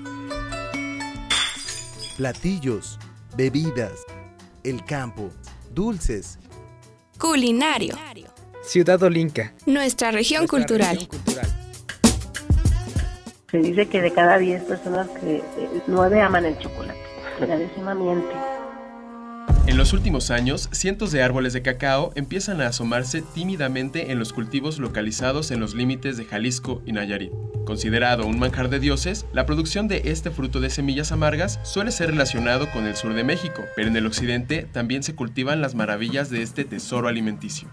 Platillos, 2.17 2.99
bebidas, 3.39 4.05
el 4.65 4.85
campo, 4.85 5.31
dulces, 5.73 6.41
Culinario. 7.21 7.95
Ciudad 8.63 9.01
Olinca. 9.03 9.55
Nuestra 9.65 10.11
región 10.11 10.41
nuestra 10.41 10.59
cultural. 10.59 10.97
región 10.97 11.11
cultural. 11.11 11.47
Se 13.51 13.59
dice 13.59 13.89
que 13.89 14.03
de 14.03 14.13
cada 14.13 14.39
10 14.39 14.63
personas 14.65 15.09
que 15.21 15.37
eh, 15.37 15.43
9 15.87 16.21
aman 16.21 16.45
el 16.47 16.59
chocolate. 16.59 16.99
La 17.41 17.57
décima 17.57 17.95
miente. 17.95 18.27
En 19.69 19.77
los 19.77 19.93
últimos 19.93 20.31
años, 20.31 20.71
cientos 20.73 21.13
de 21.13 21.23
árboles 21.23 21.53
de 21.53 21.61
cacao 21.61 22.11
empiezan 22.15 22.63
a 22.63 22.69
asomarse 22.69 23.21
tímidamente 23.21 24.11
en 24.11 24.19
los 24.19 24.33
cultivos 24.33 24.79
localizados 24.79 25.51
en 25.51 25.61
los 25.61 25.75
límites 25.75 26.17
de 26.17 26.25
Jalisco 26.25 26.81
y 26.87 26.93
Nayarit. 26.93 27.33
Considerado 27.67 28.25
un 28.25 28.39
manjar 28.39 28.71
de 28.71 28.81
dioses, 28.81 29.27
la 29.35 29.45
producción 29.45 29.87
de 29.87 30.01
este 30.07 30.31
fruto 30.31 30.61
de 30.61 30.71
semillas 30.71 31.13
amargas 31.13 31.61
suele 31.65 31.91
ser 31.91 32.13
relacionado 32.13 32.71
con 32.71 32.87
el 32.87 32.97
sur 32.97 33.13
de 33.13 33.25
México, 33.25 33.63
pero 33.77 33.89
en 33.89 33.97
el 33.99 34.07
occidente 34.07 34.67
también 34.73 35.03
se 35.03 35.15
cultivan 35.15 35.61
las 35.61 35.75
maravillas 35.75 36.31
de 36.31 36.41
este 36.41 36.65
tesoro 36.65 37.07
alimenticio. 37.07 37.69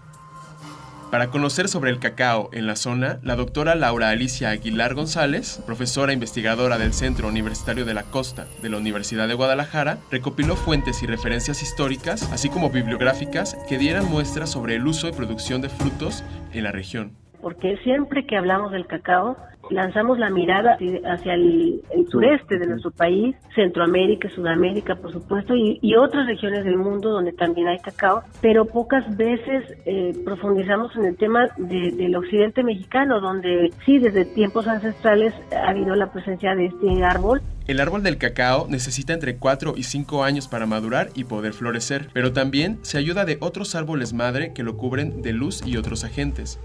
Para 1.10 1.28
conocer 1.28 1.68
sobre 1.68 1.90
el 1.92 2.00
cacao 2.00 2.50
en 2.52 2.66
la 2.66 2.74
zona, 2.74 3.20
la 3.22 3.36
doctora 3.36 3.76
Laura 3.76 4.08
Alicia 4.08 4.50
Aguilar 4.50 4.94
González, 4.94 5.62
profesora 5.64 6.12
investigadora 6.12 6.78
del 6.78 6.92
Centro 6.92 7.28
Universitario 7.28 7.84
de 7.84 7.94
la 7.94 8.02
Costa 8.02 8.46
de 8.60 8.68
la 8.68 8.78
Universidad 8.78 9.28
de 9.28 9.34
Guadalajara, 9.34 9.98
recopiló 10.10 10.56
fuentes 10.56 11.04
y 11.04 11.06
referencias 11.06 11.62
históricas, 11.62 12.32
así 12.32 12.50
como 12.50 12.70
bibliográficas, 12.70 13.56
que 13.68 13.78
dieran 13.78 14.10
muestras 14.10 14.50
sobre 14.50 14.74
el 14.74 14.86
uso 14.86 15.06
y 15.08 15.12
producción 15.12 15.62
de 15.62 15.68
frutos 15.68 16.24
en 16.52 16.64
la 16.64 16.72
región. 16.72 17.12
Porque 17.40 17.76
siempre 17.84 18.26
que 18.26 18.36
hablamos 18.36 18.72
del 18.72 18.88
cacao, 18.88 19.36
lanzamos 19.70 20.18
la 20.18 20.30
mirada 20.30 20.76
hacia- 21.04 21.34
el, 21.34 21.82
el 21.94 22.06
sureste 22.08 22.58
de 22.58 22.66
nuestro 22.66 22.90
país, 22.90 23.34
Centroamérica, 23.54 24.28
Sudamérica, 24.30 24.94
por 24.96 25.12
supuesto, 25.12 25.54
y, 25.56 25.78
y 25.82 25.94
otras 25.96 26.26
regiones 26.26 26.64
del 26.64 26.76
mundo 26.76 27.10
donde 27.10 27.32
también 27.32 27.68
hay 27.68 27.78
cacao, 27.78 28.22
pero 28.40 28.64
pocas 28.66 29.04
veces 29.16 29.64
eh, 29.84 30.12
profundizamos 30.24 30.94
en 30.96 31.06
el 31.06 31.16
tema 31.16 31.46
de- 31.56 31.90
del 31.92 32.14
occidente 32.16 32.62
mexicano, 32.62 33.20
donde 33.20 33.70
sí, 33.84 33.98
desde 33.98 34.24
tiempos 34.24 34.66
ancestrales 34.68 35.34
ha 35.52 35.70
habido 35.70 35.94
la 35.94 36.12
presencia 36.12 36.54
de 36.54 36.66
este 36.66 37.04
árbol. 37.04 37.40
El 37.66 37.80
árbol 37.80 38.02
del 38.04 38.16
cacao 38.16 38.66
necesita 38.68 39.12
entre 39.12 39.36
4 39.38 39.74
y 39.76 39.82
5 39.82 40.22
años 40.22 40.46
para 40.46 40.66
madurar 40.66 41.08
y 41.14 41.24
poder 41.24 41.52
florecer, 41.52 42.08
pero 42.12 42.32
también 42.32 42.78
se 42.82 42.96
ayuda 42.98 43.24
de 43.24 43.38
otros 43.40 43.74
árboles 43.74 44.12
madre 44.12 44.52
que 44.54 44.62
lo 44.62 44.76
cubren 44.76 45.20
de 45.22 45.32
luz 45.32 45.66
y 45.66 45.76
otros 45.76 46.04
agentes. 46.04 46.60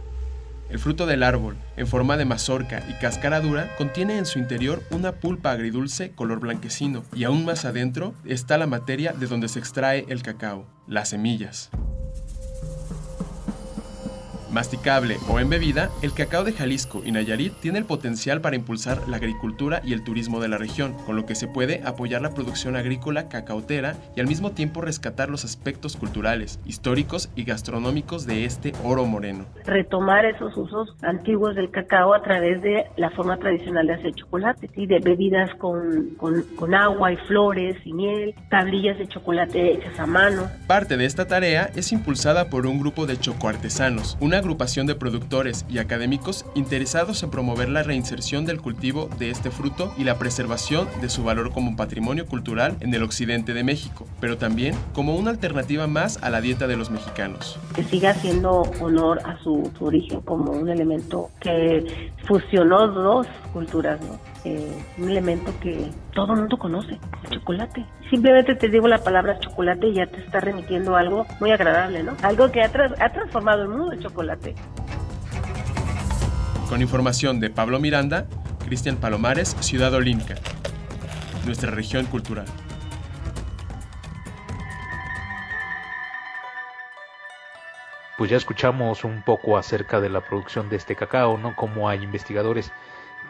El 0.71 0.79
fruto 0.79 1.05
del 1.05 1.21
árbol, 1.21 1.57
en 1.75 1.85
forma 1.85 2.15
de 2.15 2.23
mazorca 2.23 2.81
y 2.89 2.93
cáscara 2.93 3.41
dura, 3.41 3.75
contiene 3.75 4.17
en 4.17 4.25
su 4.25 4.39
interior 4.39 4.81
una 4.89 5.11
pulpa 5.11 5.51
agridulce 5.51 6.11
color 6.11 6.39
blanquecino 6.39 7.03
y 7.13 7.25
aún 7.25 7.43
más 7.43 7.65
adentro 7.65 8.13
está 8.23 8.57
la 8.57 8.67
materia 8.67 9.11
de 9.11 9.27
donde 9.27 9.49
se 9.49 9.59
extrae 9.59 10.05
el 10.07 10.23
cacao, 10.23 10.65
las 10.87 11.09
semillas. 11.09 11.71
Masticable 14.51 15.17
o 15.29 15.39
en 15.39 15.49
bebida, 15.49 15.89
el 16.01 16.13
cacao 16.13 16.43
de 16.43 16.51
Jalisco 16.51 17.01
y 17.05 17.11
Nayarit 17.11 17.53
tiene 17.61 17.79
el 17.79 17.85
potencial 17.85 18.41
para 18.41 18.57
impulsar 18.57 19.07
la 19.07 19.17
agricultura 19.17 19.81
y 19.85 19.93
el 19.93 20.03
turismo 20.03 20.41
de 20.41 20.49
la 20.49 20.57
región, 20.57 20.93
con 21.05 21.15
lo 21.15 21.25
que 21.25 21.35
se 21.35 21.47
puede 21.47 21.81
apoyar 21.85 22.21
la 22.21 22.33
producción 22.33 22.75
agrícola 22.75 23.29
cacautera 23.29 23.95
y 24.15 24.19
al 24.19 24.27
mismo 24.27 24.51
tiempo 24.51 24.81
rescatar 24.81 25.29
los 25.29 25.45
aspectos 25.45 25.95
culturales, 25.95 26.59
históricos 26.65 27.29
y 27.35 27.45
gastronómicos 27.45 28.25
de 28.25 28.43
este 28.43 28.73
oro 28.83 29.05
moreno. 29.05 29.45
retomar 29.65 30.25
esos 30.25 30.55
usos 30.57 30.95
antiguos 31.01 31.55
del 31.55 31.71
cacao 31.71 32.13
a 32.13 32.21
través 32.21 32.61
de 32.61 32.87
la 32.97 33.09
forma 33.11 33.37
tradicional 33.37 33.87
de 33.87 33.93
hacer 33.93 34.13
chocolate, 34.13 34.69
¿sí? 34.75 34.85
de 34.85 34.99
bebidas 34.99 35.53
con, 35.55 36.09
con, 36.17 36.41
con 36.57 36.75
agua 36.75 37.13
y 37.13 37.17
flores 37.27 37.77
y 37.85 37.93
miel, 37.93 38.35
tablillas 38.49 38.97
de 38.97 39.07
chocolate 39.07 39.73
hechas 39.73 39.97
a 39.97 40.05
mano. 40.05 40.49
Parte 40.67 40.97
de 40.97 41.05
esta 41.05 41.25
tarea 41.25 41.69
es 41.75 41.91
impulsada 41.93 42.49
por 42.49 42.65
un 42.65 42.79
grupo 42.79 43.05
de 43.05 43.17
chocoartesanos, 43.17 44.17
una 44.19 44.40
agrupación 44.41 44.85
de 44.87 44.95
productores 44.95 45.65
y 45.69 45.77
académicos 45.77 46.45
interesados 46.53 47.23
en 47.23 47.31
promover 47.31 47.69
la 47.69 47.83
reinserción 47.83 48.45
del 48.45 48.61
cultivo 48.61 49.09
de 49.17 49.29
este 49.29 49.49
fruto 49.49 49.93
y 49.97 50.03
la 50.03 50.19
preservación 50.19 50.87
de 50.99 51.09
su 51.09 51.23
valor 51.23 51.51
como 51.51 51.75
patrimonio 51.75 52.25
cultural 52.25 52.75
en 52.81 52.93
el 52.93 53.03
occidente 53.03 53.53
de 53.53 53.63
México, 53.63 54.05
pero 54.19 54.37
también 54.37 54.75
como 54.93 55.15
una 55.15 55.31
alternativa 55.31 55.87
más 55.87 56.21
a 56.21 56.29
la 56.29 56.41
dieta 56.41 56.67
de 56.67 56.77
los 56.77 56.91
mexicanos. 56.91 57.57
que 57.75 57.83
siga 57.83 58.11
haciendo 58.11 58.63
honor 58.81 59.19
a 59.25 59.37
su, 59.43 59.71
origen 59.79 60.21
como 60.21 60.51
un 60.51 60.69
elemento 60.69 61.29
que 61.39 62.11
fusionó 62.27 62.87
dos 62.87 63.27
culturas, 63.53 63.99
¿no? 64.01 64.30
Eh, 64.43 64.83
un 64.97 65.09
elemento 65.09 65.53
que 65.61 65.91
todo 66.13 66.33
el 66.33 66.39
mundo 66.39 66.57
conoce, 66.57 66.97
el 67.25 67.29
chocolate. 67.29 67.85
Simplemente 68.09 68.55
te 68.55 68.69
digo 68.69 68.87
la 68.87 68.97
palabra 69.03 69.39
chocolate 69.39 69.87
y 69.89 69.93
ya 69.93 70.07
te 70.07 70.19
está 70.19 70.39
remitiendo 70.39 70.95
a 70.95 70.99
algo 71.01 71.27
muy 71.39 71.51
agradable, 71.51 72.01
¿no? 72.01 72.13
Algo 72.23 72.51
que 72.51 72.61
ha, 72.63 72.71
tras- 72.71 72.99
ha 72.99 73.09
transformado 73.11 73.61
el 73.61 73.67
mundo, 73.69 73.91
el 73.91 73.99
chocolate. 73.99 74.55
Con 76.69 76.81
información 76.81 77.39
de 77.39 77.51
Pablo 77.51 77.79
Miranda, 77.79 78.25
Cristian 78.65 78.95
Palomares, 78.97 79.55
Ciudad 79.59 79.93
Olinca, 79.93 80.35
nuestra 81.45 81.69
región 81.69 82.05
cultural. 82.07 82.45
Pues 88.17 88.29
ya 88.29 88.37
escuchamos 88.37 89.03
un 89.03 89.23
poco 89.23 89.57
acerca 89.57 89.99
de 89.99 90.09
la 90.09 90.21
producción 90.21 90.69
de 90.69 90.75
este 90.75 90.95
cacao, 90.95 91.37
¿no? 91.37 91.55
Como 91.55 91.89
hay 91.89 92.03
investigadores 92.03 92.71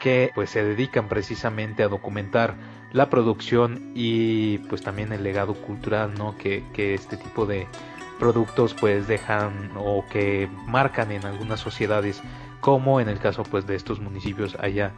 que 0.02 0.32
pues 0.34 0.50
se 0.50 0.64
dedican 0.64 1.08
precisamente 1.08 1.84
a 1.84 1.88
documentar 1.88 2.56
la 2.92 3.10
producción 3.10 3.92
y 3.96 4.58
pues 4.58 4.82
también 4.82 5.14
el 5.14 5.24
legado 5.24 5.54
cultural 5.54 6.16
¿no? 6.18 6.36
que, 6.38 6.64
este 6.76 7.18
tipo 7.18 7.46
de 7.46 7.68
productos 8.20 8.74
pues 8.74 9.08
dejan 9.08 9.72
o 9.78 10.04
que 10.12 10.50
marcan 10.66 11.12
en 11.12 11.26
algunas 11.26 11.60
sociedades 11.60 12.22
como 12.62 13.00
en 13.00 13.10
el 13.10 13.20
caso 13.20 13.44
pues 13.44 13.68
de 13.68 13.76
estos 13.76 14.00
municipios 14.00 14.56
allá 14.60 14.92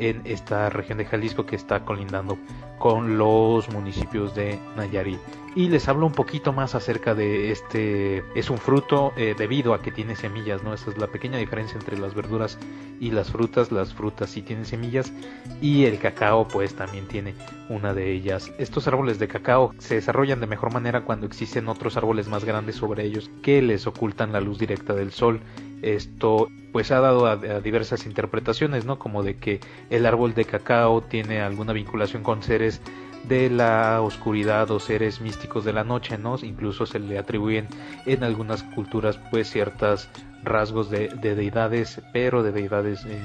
en 0.00 0.22
esta 0.24 0.70
región 0.70 0.98
de 0.98 1.04
Jalisco 1.04 1.46
que 1.46 1.56
está 1.56 1.84
colindando 1.84 2.38
con 2.78 3.18
los 3.18 3.68
municipios 3.68 4.34
de 4.34 4.58
Nayarit. 4.76 5.20
Y 5.54 5.68
les 5.68 5.88
hablo 5.88 6.06
un 6.06 6.12
poquito 6.12 6.52
más 6.52 6.76
acerca 6.76 7.14
de 7.14 7.50
este, 7.50 8.22
es 8.36 8.50
un 8.50 8.58
fruto 8.58 9.12
eh, 9.16 9.34
debido 9.36 9.74
a 9.74 9.82
que 9.82 9.90
tiene 9.90 10.14
semillas, 10.14 10.62
¿no? 10.62 10.72
Esa 10.72 10.90
es 10.90 10.96
la 10.96 11.08
pequeña 11.08 11.38
diferencia 11.38 11.76
entre 11.76 11.98
las 11.98 12.14
verduras 12.14 12.56
y 13.00 13.10
las 13.10 13.32
frutas. 13.32 13.72
Las 13.72 13.92
frutas 13.92 14.30
sí 14.30 14.42
tienen 14.42 14.64
semillas 14.64 15.12
y 15.60 15.86
el 15.86 15.98
cacao 15.98 16.46
pues 16.46 16.74
también 16.74 17.06
tiene 17.08 17.34
una 17.68 17.94
de 17.94 18.12
ellas. 18.12 18.52
Estos 18.58 18.86
árboles 18.86 19.18
de 19.18 19.26
cacao 19.26 19.74
se 19.78 19.96
desarrollan 19.96 20.40
de 20.40 20.46
mejor 20.46 20.72
manera 20.72 21.04
cuando 21.04 21.26
existen 21.26 21.68
otros 21.68 21.96
árboles 21.96 22.28
más 22.28 22.44
grandes 22.44 22.76
sobre 22.76 23.04
ellos 23.04 23.28
que 23.42 23.60
les 23.60 23.88
ocultan 23.88 24.32
la 24.32 24.40
luz 24.40 24.58
directa 24.58 24.94
del 24.94 25.10
sol 25.10 25.40
esto 25.82 26.48
pues 26.72 26.90
ha 26.90 27.00
dado 27.00 27.26
a, 27.26 27.36
diversas 27.36 28.06
interpretaciones, 28.06 28.84
¿no? 28.84 28.98
Como 28.98 29.22
de 29.22 29.36
que 29.36 29.60
el 29.90 30.06
árbol 30.06 30.34
de 30.34 30.44
cacao 30.44 31.02
tiene 31.02 31.40
alguna 31.40 31.72
vinculación 31.72 32.22
con 32.22 32.42
seres 32.42 32.80
de 33.24 33.50
la 33.50 34.00
oscuridad 34.00 34.70
o 34.70 34.80
seres 34.80 35.20
místicos 35.20 35.64
de 35.64 35.72
la 35.72 35.84
noche, 35.84 36.16
¿no? 36.16 36.36
Incluso 36.42 36.86
se 36.86 36.98
le 36.98 37.18
atribuyen 37.18 37.68
en 38.06 38.24
algunas 38.24 38.62
culturas 38.62 39.18
pues 39.30 39.50
ciertos 39.50 40.08
rasgos 40.42 40.90
de, 40.90 41.08
deidades, 41.08 42.00
pero 42.12 42.42
de 42.42 42.52
deidades 42.52 43.04
eh, 43.04 43.20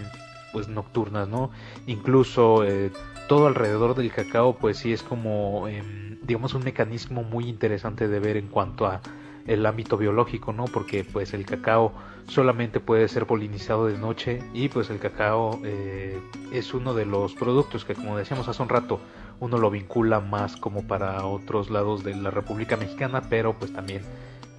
pues 0.52 0.68
nocturnas, 0.68 1.28
¿no? 1.28 1.52
Incluso 1.88 2.66
eh, 2.66 2.92
todo 3.28 3.48
alrededor 3.48 3.96
del 3.96 4.12
cacao 4.12 4.58
pues 4.58 4.78
sí 4.78 4.94
es 4.94 5.02
como 5.02 5.68
em, 5.68 6.20
digamos 6.24 6.54
un 6.54 6.64
mecanismo 6.64 7.24
muy 7.24 7.48
interesante 7.48 8.08
de 8.08 8.20
ver 8.20 8.38
en 8.38 8.48
cuanto 8.48 8.86
a 8.86 9.02
el 9.48 9.66
ámbito 9.66 9.98
biológico, 9.98 10.54
¿no? 10.54 10.66
Porque 10.66 11.04
pues 11.04 11.34
el 11.34 11.46
cacao 11.46 11.94
solamente 12.28 12.80
puede 12.80 13.08
ser 13.08 13.26
polinizado 13.28 13.88
de 13.88 13.98
noche 13.98 14.42
y 14.54 14.70
pues 14.70 14.90
el 14.90 15.00
cacao 15.00 15.60
eh, 15.64 16.20
es 16.52 16.74
uno 16.74 16.94
de 16.94 17.06
los 17.06 17.36
productos 17.36 17.86
que 17.86 17.94
como 17.94 18.18
decíamos 18.18 18.48
hace 18.48 18.64
un 18.64 18.70
rato 18.70 19.00
uno 19.40 19.58
lo 19.58 19.70
vincula 19.70 20.20
más 20.20 20.56
como 20.56 20.88
para 20.88 21.26
otros 21.26 21.70
lados 21.70 22.04
de 22.04 22.16
la 22.16 22.32
República 22.32 22.78
Mexicana, 22.78 23.22
pero 23.30 23.54
pues 23.54 23.74
también 23.74 24.02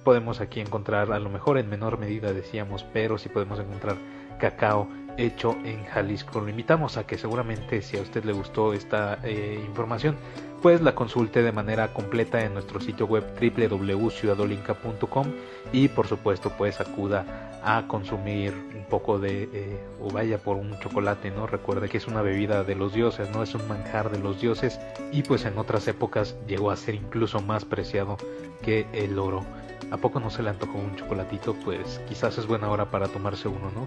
podemos 0.03 0.39
aquí 0.39 0.61
encontrar 0.61 1.11
a 1.11 1.19
lo 1.19 1.29
mejor 1.29 1.57
en 1.57 1.69
menor 1.69 1.99
medida 1.99 2.31
decíamos, 2.31 2.85
pero 2.93 3.17
sí 3.17 3.27
podemos 3.29 3.59
encontrar 3.59 3.97
cacao 4.39 4.87
hecho 5.17 5.57
en 5.63 5.83
Jalisco. 5.85 6.39
Lo 6.39 6.49
invitamos 6.49 6.97
a 6.97 7.05
que 7.05 7.17
seguramente 7.17 7.81
si 7.81 7.97
a 7.97 8.01
usted 8.01 8.23
le 8.23 8.33
gustó 8.33 8.73
esta 8.73 9.19
eh, 9.23 9.61
información 9.65 10.15
pues 10.61 10.81
la 10.81 10.95
consulte 10.95 11.43
de 11.43 11.51
manera 11.51 11.93
completa 11.93 12.43
en 12.43 12.53
nuestro 12.53 12.79
sitio 12.79 13.05
web 13.05 13.23
www.ciudadolinca.com 13.39 15.27
y 15.71 15.87
por 15.89 16.07
supuesto 16.07 16.51
pues 16.57 16.79
acuda 16.81 17.59
a 17.63 17.87
consumir 17.87 18.53
un 18.75 18.85
poco 18.85 19.19
de 19.19 19.49
eh, 19.53 19.79
o 20.01 20.09
vaya 20.09 20.37
por 20.37 20.57
un 20.57 20.79
chocolate 20.79 21.31
no 21.31 21.47
recuerde 21.47 21.89
que 21.89 21.97
es 21.97 22.07
una 22.07 22.21
bebida 22.21 22.63
de 22.63 22.75
los 22.75 22.93
dioses 22.93 23.29
no 23.29 23.43
es 23.43 23.53
un 23.55 23.67
manjar 23.67 24.09
de 24.11 24.19
los 24.19 24.41
dioses 24.41 24.79
y 25.11 25.23
pues 25.23 25.45
en 25.45 25.57
otras 25.57 25.87
épocas 25.87 26.35
llegó 26.47 26.71
a 26.71 26.77
ser 26.77 26.95
incluso 26.95 27.41
más 27.41 27.65
preciado 27.65 28.17
que 28.61 28.87
el 28.93 29.19
oro 29.19 29.45
¿A 29.91 29.97
poco 29.97 30.19
no 30.19 30.29
se 30.29 30.43
le 30.43 30.49
antojó 30.49 30.77
un 30.77 30.95
chocolatito? 30.95 31.53
Pues 31.53 32.01
quizás 32.07 32.37
es 32.37 32.45
buena 32.45 32.69
hora 32.69 32.91
para 32.91 33.07
tomarse 33.07 33.47
uno, 33.47 33.71
¿no? 33.71 33.85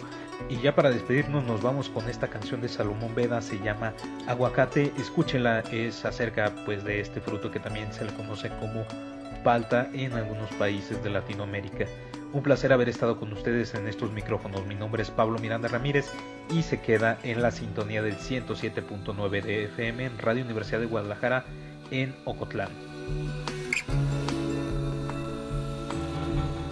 Y 0.49 0.61
ya 0.61 0.75
para 0.75 0.91
despedirnos 0.91 1.45
nos 1.45 1.63
vamos 1.63 1.89
con 1.89 2.09
esta 2.09 2.29
canción 2.29 2.61
de 2.61 2.69
Salomón 2.69 3.15
Veda, 3.15 3.43
se 3.43 3.59
llama 3.59 3.93
Aguacate, 4.27 4.93
escúchela, 4.99 5.61
es 5.73 6.05
acerca 6.05 6.55
pues 6.65 6.85
de 6.85 7.01
este 7.01 7.21
fruto 7.21 7.51
que 7.51 7.61
también 7.61 7.93
se 7.93 8.05
le 8.05 8.15
conoce 8.15 8.49
como 8.61 8.85
palta 9.45 9.91
en 9.93 10.13
algunos 10.15 10.51
países 10.53 11.03
de 11.03 11.11
Latinoamérica. 11.11 11.87
Un 12.33 12.43
placer 12.43 12.73
haber 12.73 12.89
estado 12.89 13.19
con 13.19 13.33
ustedes 13.33 13.75
en 13.75 13.89
estos 13.89 14.13
micrófonos. 14.13 14.65
Mi 14.67 14.77
nombre 14.77 15.03
es 15.03 15.11
Pablo 15.11 15.39
Miranda 15.39 15.69
Ramírez 15.69 16.11
y 16.51 16.63
se 16.63 16.81
queda 16.81 17.19
en 17.25 17.43
la 17.43 17.51
sintonía 17.51 18.03
del 18.03 18.17
107.9 18.17 19.43
de 19.43 19.65
FM 19.65 20.05
en 20.05 20.19
Radio 20.19 20.45
Universidad 20.45 20.81
de 20.81 20.87
Guadalajara 20.87 21.45
en 21.91 22.15
Ocotlán. 22.25 22.71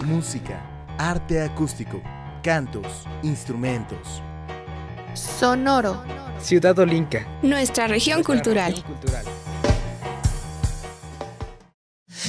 Música, 0.09 0.59
arte 0.97 1.39
acústico, 1.41 2.01
cantos, 2.41 3.05
instrumentos. 3.21 4.23
Sonoro. 5.13 6.01
Ciudad 6.39 6.77
Olinca. 6.79 7.27
Nuestra 7.43 7.87
región 7.87 8.23
cultural. 8.23 8.73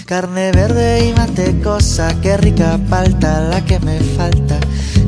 Carne 0.04 0.52
verde 0.52 1.06
y 1.06 1.12
mantecosa, 1.14 2.20
qué 2.20 2.36
rica 2.36 2.78
palta 2.90 3.40
la 3.40 3.64
que 3.64 3.80
me 3.80 3.98
falta. 4.00 4.58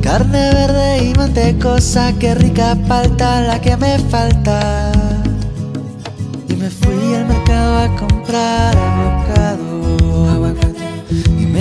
Carne 0.01 0.53
verde 0.53 1.03
y 1.03 1.13
mantecosa, 1.13 2.13
qué 2.19 2.33
rica 2.33 2.75
palta 2.87 3.41
la 3.41 3.61
que 3.61 3.77
me 3.77 3.99
falta. 3.99 4.91
Y 6.49 6.55
me 6.55 6.69
fui 6.69 7.15
al 7.15 7.25
mercado 7.27 7.77
a 7.77 7.95
comprar 7.97 8.73
aguacate 8.77 9.12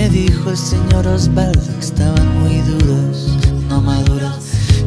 me 0.03 0.09
dijo 0.09 0.51
el 0.51 0.57
señor 0.57 1.07
Osvaldo 1.07 1.73
que 1.79 1.85
estaban 1.85 2.41
muy 2.41 2.57
duros, 2.63 3.39
no 3.69 3.81
maduros. 3.81 4.35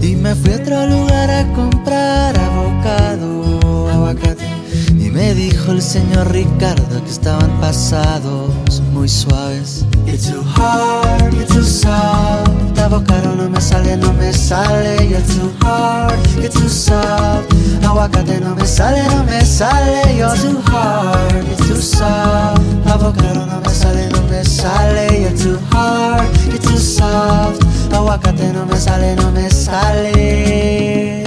Y 0.01 0.13
me 0.13 0.35
fui 0.35 0.51
a 0.51 0.57
otro 0.57 0.87
lugar 0.87 1.31
a 1.31 1.53
comprar 1.53 2.37
avocado, 2.37 3.89
aguacate. 3.93 4.45
Y 4.89 5.09
me 5.09 5.33
dijo 5.33 5.71
el 5.71 5.81
señor 5.81 6.33
Ricardo 6.33 7.01
que 7.01 7.09
estaban 7.09 7.49
pasados, 7.61 8.81
muy 8.91 9.07
suaves. 9.07 9.85
You're 10.05 10.17
too 10.17 10.43
hard, 10.43 11.33
you're 11.33 11.45
too 11.45 11.63
soft. 11.63 12.77
Avocado 12.77 13.35
no 13.37 13.49
me 13.49 13.61
sale, 13.61 13.95
no 13.95 14.11
me 14.11 14.33
sale. 14.33 15.07
You're 15.07 15.21
too 15.21 15.49
hard, 15.65 16.19
you're 16.35 16.49
too 16.49 16.67
soft. 16.67 17.49
Aguacate 17.83 18.41
no 18.41 18.53
me 18.53 18.65
sale, 18.67 19.01
no 19.07 19.23
me 19.23 19.45
sale. 19.45 20.17
You're 20.17 20.35
too 20.35 20.59
hard, 20.69 21.47
you're 21.47 21.67
too 21.67 21.81
soft. 21.81 22.74
Avocado 22.95 23.45
no 23.45 23.59
me 23.59 23.69
sale, 23.69 24.07
no 24.09 24.21
me 24.29 24.41
sale. 24.45 25.19
You're 25.19 25.37
too 25.37 25.59
hard, 25.69 26.33
you're 26.47 26.57
too 26.57 26.77
soft. 26.77 27.61
Aguacate 27.91 28.53
no 28.53 28.65
me 28.65 28.77
sale, 28.77 29.17
no 29.17 29.31
me 29.31 29.49
sale. 29.49 31.24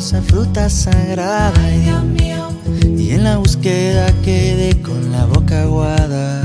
Fruta 0.00 0.68
sagrada. 0.70 1.52
Ay, 1.62 1.80
Dios 1.80 2.02
mío. 2.04 2.48
Y 2.96 3.12
en 3.12 3.24
la 3.24 3.36
búsqueda 3.36 4.06
quedé 4.24 4.80
con 4.80 5.12
la 5.12 5.26
boca 5.26 5.62
aguada. 5.62 6.42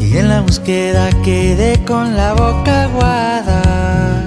Y 0.00 0.16
en 0.16 0.28
la 0.28 0.40
búsqueda 0.40 1.10
quedé 1.24 1.84
con 1.84 2.16
la 2.16 2.34
boca 2.34 2.84
aguada. 2.84 4.24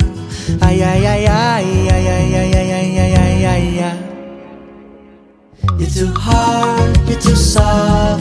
Ay, 0.59 0.81
ay, 0.81 1.05
ay, 1.05 1.25
ay, 1.25 1.87
ay, 1.89 2.07
ay, 2.07 2.07
ay, 2.07 2.35
ay, 2.35 2.71
ay, 2.71 2.97
ay, 2.97 3.13
ay, 3.15 3.45
ay, 3.45 3.79
ay. 3.79 3.97
You're 5.79 5.89
too 5.89 6.13
hard, 6.19 6.97
you're 7.07 7.19
too 7.19 7.35
soft. 7.35 8.20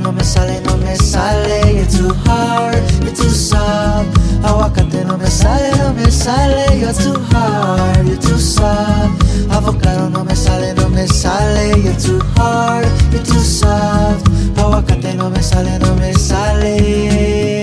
No 0.00 0.12
me 0.12 0.24
sale, 0.24 0.60
no 0.64 0.76
me 0.78 0.96
sale. 0.96 1.74
You're 1.74 1.86
too 1.86 2.14
hard, 2.24 2.82
you're 3.02 3.14
too 3.14 3.30
soft. 3.30 4.08
Aguacate 4.42 5.04
no 5.04 5.16
me 5.18 5.26
sale, 5.30 5.76
no 5.78 5.92
me 5.92 6.10
sale. 6.10 6.78
You're 6.78 6.92
too 6.92 7.20
hard, 7.32 8.06
you're 8.06 8.16
too 8.18 8.38
soft. 8.38 9.22
Avocado 9.50 10.08
no 10.08 10.24
me 10.24 10.34
sale, 10.34 10.74
no 10.74 10.88
me 10.88 11.06
sale. 11.06 11.78
You're 11.82 11.94
too 11.96 12.18
hard, 12.36 12.86
you're 13.12 13.22
too 13.22 13.40
soft. 13.40 14.26
Aguacate 14.56 15.14
no 15.14 15.28
me 15.30 15.42
sale, 15.42 15.78
no 15.78 15.94
me 15.96 16.14
sale. 16.14 17.60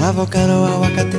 Avocado, 0.00 0.66
aguacate, 0.66 1.18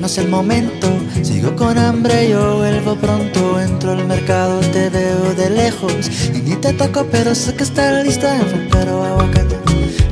no 0.00 0.06
es 0.06 0.18
el 0.18 0.28
momento. 0.28 0.88
Sigo 1.22 1.54
con 1.54 1.78
hambre, 1.78 2.28
yo 2.28 2.56
vuelvo 2.56 2.96
pronto. 2.96 3.60
Entro 3.60 3.92
al 3.92 4.04
mercado, 4.06 4.58
te 4.72 4.90
veo 4.90 5.34
de 5.34 5.50
lejos. 5.50 6.10
Y 6.34 6.40
ni 6.40 6.56
te 6.56 6.72
toco, 6.72 7.06
pero 7.10 7.34
sé 7.34 7.54
que 7.54 7.62
está 7.62 8.02
lista. 8.02 8.40
Avocado, 8.40 9.04
aguacate, 9.04 9.53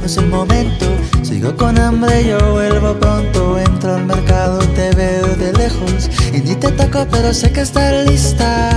es 0.05 0.16
el 0.16 0.26
momento. 0.28 0.86
Sigo 1.22 1.57
con 1.57 1.78
hambre, 1.78 2.24
yo 2.24 2.38
vuelvo 2.53 2.94
pronto. 2.98 3.59
Entro 3.59 3.94
al 3.94 4.07
mercado, 4.07 4.59
te 4.74 4.90
veo 4.94 5.26
de 5.36 5.53
lejos. 5.53 6.11
Y 6.32 6.40
ni 6.40 6.55
te 6.55 6.70
toco, 6.72 7.07
pero 7.11 7.32
sé 7.32 7.53
que 7.53 7.61
está 7.61 8.03
lista. 8.03 8.70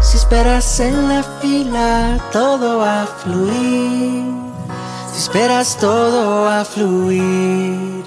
Si 0.00 0.16
esperas 0.16 0.80
en 0.80 1.08
la 1.08 1.22
fila, 1.40 2.18
todo 2.32 2.78
va 2.78 3.02
a 3.02 3.06
fluir. 3.06 4.24
Si 5.12 5.18
esperas 5.18 5.76
todo 5.78 6.48
a 6.48 6.64
fluir. 6.64 8.04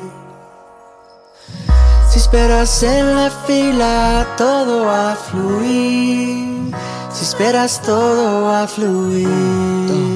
Si 2.10 2.20
esperas 2.20 2.84
en 2.84 3.16
la 3.16 3.32
fila 3.48 4.28
todo 4.38 4.90
a 4.90 5.16
fluir. 5.16 6.72
Si 7.12 7.24
esperas 7.24 7.82
todo 7.82 8.54
a 8.54 8.68
fluir. 8.68 10.13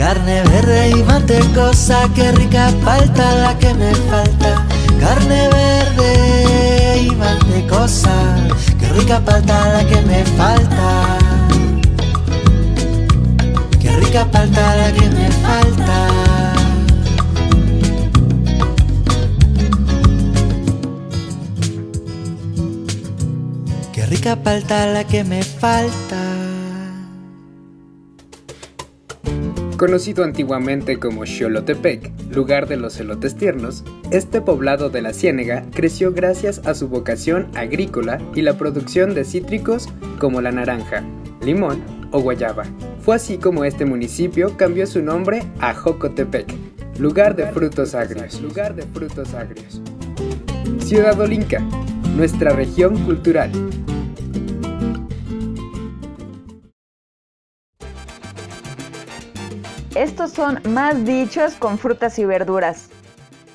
Carne 0.00 0.42
verde 0.44 0.92
y 0.96 1.02
mantecosa, 1.04 2.08
qué 2.14 2.32
rica 2.32 2.70
falta 2.82 3.34
la 3.34 3.58
que 3.58 3.74
me 3.74 3.94
falta. 3.94 4.66
Carne 4.98 5.50
verde 5.50 7.02
y 7.02 7.10
mantecosa, 7.10 8.10
qué 8.78 8.88
rica 8.94 9.20
falta 9.20 9.68
la 9.74 9.84
que 9.84 10.00
me 10.00 10.24
falta. 10.24 11.18
Qué 13.78 13.90
rica 13.96 14.26
falta 14.32 14.76
la 14.76 14.90
que 14.90 15.10
me 15.10 15.30
falta. 15.44 16.08
Qué 23.92 24.06
rica 24.06 24.38
falta 24.42 24.86
la 24.86 25.04
que 25.04 25.24
me 25.24 25.42
falta. 25.42 26.49
Conocido 29.80 30.24
antiguamente 30.24 30.98
como 30.98 31.24
Xolotepec, 31.24 32.12
lugar 32.34 32.68
de 32.68 32.76
los 32.76 33.00
elotes 33.00 33.34
tiernos, 33.34 33.82
este 34.10 34.42
poblado 34.42 34.90
de 34.90 35.00
la 35.00 35.14
Ciénega 35.14 35.64
creció 35.72 36.12
gracias 36.12 36.60
a 36.66 36.74
su 36.74 36.88
vocación 36.88 37.48
agrícola 37.54 38.20
y 38.34 38.42
la 38.42 38.58
producción 38.58 39.14
de 39.14 39.24
cítricos 39.24 39.88
como 40.18 40.42
la 40.42 40.52
naranja, 40.52 41.02
limón 41.40 41.82
o 42.10 42.20
guayaba. 42.20 42.64
Fue 43.00 43.16
así 43.16 43.38
como 43.38 43.64
este 43.64 43.86
municipio 43.86 44.54
cambió 44.58 44.86
su 44.86 45.00
nombre 45.00 45.44
a 45.60 45.72
Jocotepec, 45.72 46.54
lugar 46.98 47.34
de 47.34 47.46
frutos 47.46 47.94
agrios. 47.94 48.38
Lugar 48.42 48.74
de 48.74 48.82
frutos 48.82 49.32
agrios. 49.32 49.80
Ciudad 50.80 51.18
Olinca, 51.18 51.60
nuestra 52.16 52.50
región 52.50 53.02
cultural. 53.06 53.50
Estos 60.00 60.32
son 60.32 60.62
más 60.66 61.04
dichos 61.04 61.56
con 61.56 61.76
frutas 61.76 62.18
y 62.18 62.24
verduras. 62.24 62.88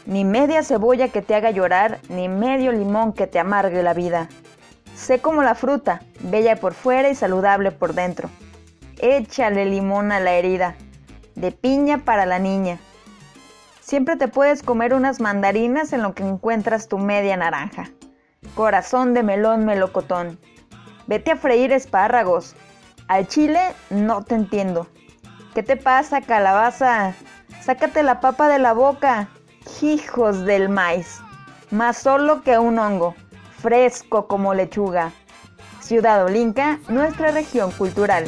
Ni 0.06 0.24
media 0.24 0.62
cebolla 0.62 1.08
que 1.08 1.24
te 1.24 1.34
haga 1.34 1.50
llorar, 1.50 2.02
ni 2.08 2.30
medio 2.30 2.72
limón 2.72 3.14
que 3.14 3.26
te 3.26 3.40
amargue 3.40 3.82
la 3.82 3.96
vida. 3.96 4.30
Sé 4.94 5.18
como 5.18 5.42
la 5.42 5.56
fruta, 5.56 6.04
bella 6.20 6.56
por 6.58 6.76
fuera 6.76 7.10
y 7.10 7.16
saludable 7.16 7.72
por 7.72 7.96
dentro. 7.96 8.30
Échale 9.00 9.66
limón 9.66 10.12
a 10.12 10.20
la 10.20 10.34
herida, 10.34 10.76
de 11.34 11.52
piña 11.52 12.06
para 12.06 12.28
la 12.28 12.38
niña. 12.38 12.78
Siempre 13.80 14.16
te 14.16 14.28
puedes 14.28 14.62
comer 14.62 14.94
unas 14.94 15.20
mandarinas 15.20 15.94
en 15.94 16.04
lo 16.04 16.14
que 16.14 16.22
encuentras 16.22 16.88
tu 16.88 17.00
media 17.00 17.36
naranja. 17.38 17.90
Corazón 18.54 19.16
de 19.16 19.24
melón 19.24 19.66
melocotón. 19.66 20.40
Vete 21.08 21.32
a 21.32 21.38
freír 21.38 21.72
espárragos. 21.72 22.56
Al 23.08 23.28
chile 23.28 23.62
no 23.90 24.24
te 24.24 24.36
entiendo. 24.36 24.88
¿Qué 25.56 25.64
te 25.64 25.78
pasa, 25.78 26.20
calabaza? 26.20 27.14
Sácate 27.62 28.04
la 28.04 28.20
papa 28.20 28.50
de 28.50 28.60
la 28.60 28.74
boca. 28.74 29.30
Hijos 29.82 30.44
del 30.44 30.68
maíz. 30.68 31.22
Más 31.72 31.96
solo 31.96 32.42
que 32.42 32.60
un 32.60 32.78
hongo. 32.78 33.16
Fresco 33.60 34.28
como 34.28 34.54
lechuga. 34.54 35.14
Ciudad 35.80 36.26
Olinca, 36.26 36.80
nuestra 36.90 37.32
región 37.32 37.72
cultural. 37.72 38.26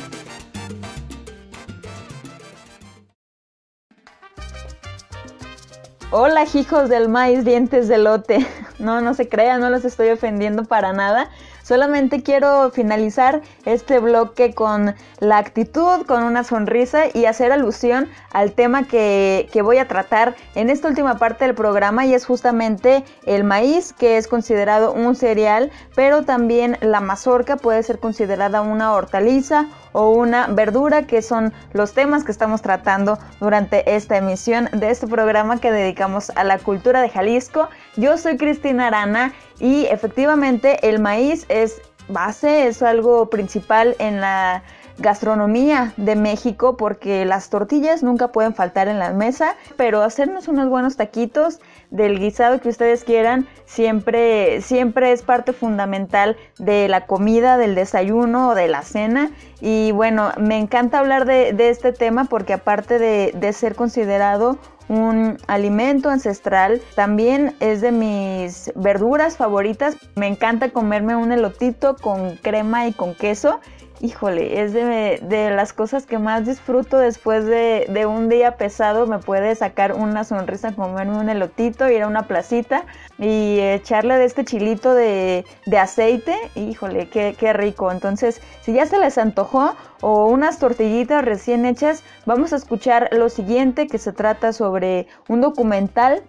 Hola, 6.12 6.46
hijos 6.54 6.88
del 6.88 7.10
maíz, 7.10 7.44
dientes 7.44 7.90
de 7.90 7.98
lote. 7.98 8.48
No, 8.80 9.02
no 9.02 9.16
se 9.16 9.28
crean, 9.28 9.60
no 9.60 9.72
los 9.72 9.84
estoy 9.84 10.12
ofendiendo 10.12 10.64
para 10.64 10.94
nada. 10.94 11.30
Solamente 11.68 12.24
quiero 12.24 12.72
finalizar 12.72 13.42
este 13.66 14.00
bloque 14.00 14.54
con 14.54 14.96
la 15.20 15.38
actitud, 15.38 16.06
con 16.06 16.24
una 16.24 16.46
sonrisa 16.46 17.08
y 17.14 17.26
hacer 17.26 17.52
alusión 17.52 18.08
al 18.32 18.54
tema 18.54 18.88
que, 18.88 19.50
que, 19.52 19.62
voy 19.62 19.78
a 19.78 19.88
tratar 19.90 20.38
en 20.56 20.70
esta 20.70 20.88
última 20.88 21.18
parte 21.18 21.44
del 21.44 21.56
programa 21.56 22.06
y 22.06 22.14
es 22.14 22.26
justamente 22.26 23.04
el 23.26 23.44
maíz, 23.44 23.92
que 23.92 24.16
es 24.16 24.30
considerado 24.30 24.94
un 24.94 25.14
cereal, 25.14 25.70
pero 25.94 26.24
también 26.24 26.78
la 26.80 27.02
mazorca 27.02 27.58
puede 27.58 27.84
ser 27.84 28.00
considerada 28.00 28.62
una 28.62 28.94
hortaliza 28.94 29.68
o 29.92 30.12
una 30.12 30.48
verdura, 30.48 31.08
que 31.08 31.22
son 31.22 31.52
los 31.74 31.94
temas 31.94 32.24
que 32.24 32.32
estamos 32.32 32.62
tratando 32.62 33.18
durante 33.42 33.94
esta 33.94 34.16
emisión 34.16 34.70
de 34.72 34.92
este 34.92 35.08
programa 35.08 35.60
que 35.60 35.72
dedicamos 35.72 36.30
a 36.36 36.46
la 36.46 36.60
cultura 36.60 37.02
de 37.02 37.10
Jalisco. 37.10 37.68
Yo 37.98 38.16
soy 38.20 38.38
Cristina 38.38 38.88
Arana 38.88 39.34
y 39.60 39.86
efectivamente 39.86 40.88
el 40.88 41.00
maíz 41.00 41.48
es 41.50 41.82
base, 42.08 42.68
es 42.68 42.84
algo 42.84 43.32
principal 43.32 43.96
en 43.98 44.22
la 44.22 44.62
gastronomía 45.00 45.94
de 45.98 46.16
México 46.16 46.78
porque 46.78 47.26
las 47.26 47.50
tortillas 47.50 48.04
nunca 48.04 48.28
pueden 48.32 48.54
faltar 48.54 48.88
en 48.88 49.00
la 49.00 49.14
mesa, 49.14 49.56
pero 49.78 50.04
hacernos 50.04 50.48
unos 50.48 50.70
buenos 50.70 50.96
taquitos 50.96 51.60
del 51.90 52.20
guisado 52.20 52.60
que 52.60 52.70
ustedes 52.70 53.04
quieran 53.04 53.48
siempre, 53.66 54.62
siempre 54.62 55.12
es 55.12 55.22
parte 55.22 55.54
fundamental 55.54 56.36
de 56.58 56.88
la 56.88 57.06
comida, 57.06 57.58
del 57.58 57.76
desayuno 57.76 58.50
o 58.50 58.56
de 58.56 58.68
la 58.68 58.82
cena. 58.82 59.32
Y 59.62 59.92
bueno, 59.92 60.32
me 60.38 60.58
encanta 60.58 61.00
hablar 61.00 61.26
de, 61.26 61.56
este 61.70 61.94
tema 61.94 62.26
porque 62.26 62.54
aparte 62.54 63.00
de, 63.00 63.34
de 63.36 63.54
ser 63.54 63.76
considerado 63.76 64.58
un 64.90 65.38
alimento 65.48 66.10
ancestral. 66.10 66.82
También 66.96 67.56
es 67.60 67.82
de 67.82 67.92
mis 67.92 68.72
verduras 68.76 69.38
favoritas. 69.38 69.98
Me 70.16 70.28
encanta 70.28 70.70
comerme 70.70 71.16
un 71.16 71.32
elotito 71.32 71.96
con 71.96 72.38
crema 72.38 72.88
y 72.88 72.94
con 72.94 73.14
queso 73.14 73.60
híjole, 74.00 74.62
es 74.62 74.74
de, 74.74 75.52
las 75.52 75.74
cosas 75.74 76.06
que 76.06 76.18
más 76.20 76.46
disfruto 76.46 76.98
después 76.98 77.46
de, 77.46 78.06
un 78.08 78.30
día 78.30 78.58
pesado. 78.58 79.08
Me 79.08 79.20
puede 79.20 79.56
sacar 79.56 79.94
una 79.94 80.24
sonrisa, 80.24 80.74
comerme 80.74 81.18
un 81.18 81.30
elotito, 81.30 81.90
ir 81.90 82.04
a 82.04 82.08
una 82.08 82.28
placita 82.28 82.86
y 83.18 83.60
echarle 83.60 84.16
de 84.18 84.26
este 84.26 84.46
chilito 84.46 84.94
de, 84.94 85.46
de 85.66 85.78
aceite. 85.78 86.36
Híjole, 86.56 87.10
qué, 87.10 87.36
qué 87.38 87.54
rico. 87.54 87.92
Entonces, 87.92 88.42
si 88.62 88.74
ya 88.74 88.86
se 88.86 89.00
les 89.00 89.18
antojó 89.18 89.76
o 90.02 90.26
unas 90.26 90.60
tortillitas 90.60 91.24
recién 91.24 91.66
hechas, 91.66 92.04
vamos 92.26 92.54
a 92.54 92.58
escuchar 92.58 93.10
lo 93.12 93.30
siguiente 93.30 93.88
que 93.88 93.98
se 93.98 94.14
trata 94.14 94.54
sobre 94.54 95.08
un 95.28 95.42
documental 95.42 96.24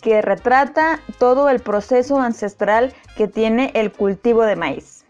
que 0.00 0.20
retrata 0.20 1.00
todo 1.18 1.48
el 1.48 1.60
proceso 1.60 2.20
ancestral 2.20 2.92
que 3.16 3.26
tiene 3.26 3.70
el 3.74 3.90
cultivo 3.90 4.42
de 4.42 4.56
maíz 4.56 5.04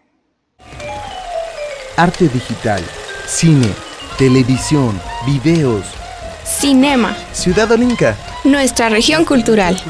arte 1.97 2.27
digital, 2.27 2.83
cine, 3.25 3.69
televisión, 4.17 4.99
videos. 5.25 5.85
Cinema. 6.43 7.15
Ciudad 7.31 7.71
Olinca. 7.71 8.15
Nuestra 8.43 8.89
región 8.89 9.25
cultural. 9.25 9.81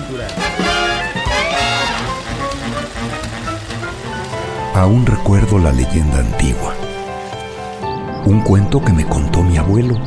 Aún 4.73 5.05
recuerdo 5.05 5.57
la 5.57 5.71
leyenda 5.71 6.19
antigua. 6.19 6.75
Un 8.25 8.41
cuento 8.41 8.83
que 8.83 8.93
me 8.93 9.05
contó 9.05 9.41
mi 9.41 9.57
abuelo, 9.57 9.99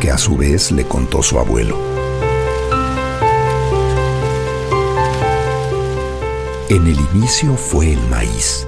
que 0.00 0.10
a 0.10 0.18
su 0.18 0.36
vez 0.36 0.70
le 0.70 0.84
contó 0.84 1.22
su 1.22 1.38
abuelo. 1.38 1.78
En 6.68 6.86
el 6.86 6.98
inicio 7.12 7.56
fue 7.56 7.92
el 7.92 8.00
maíz 8.08 8.66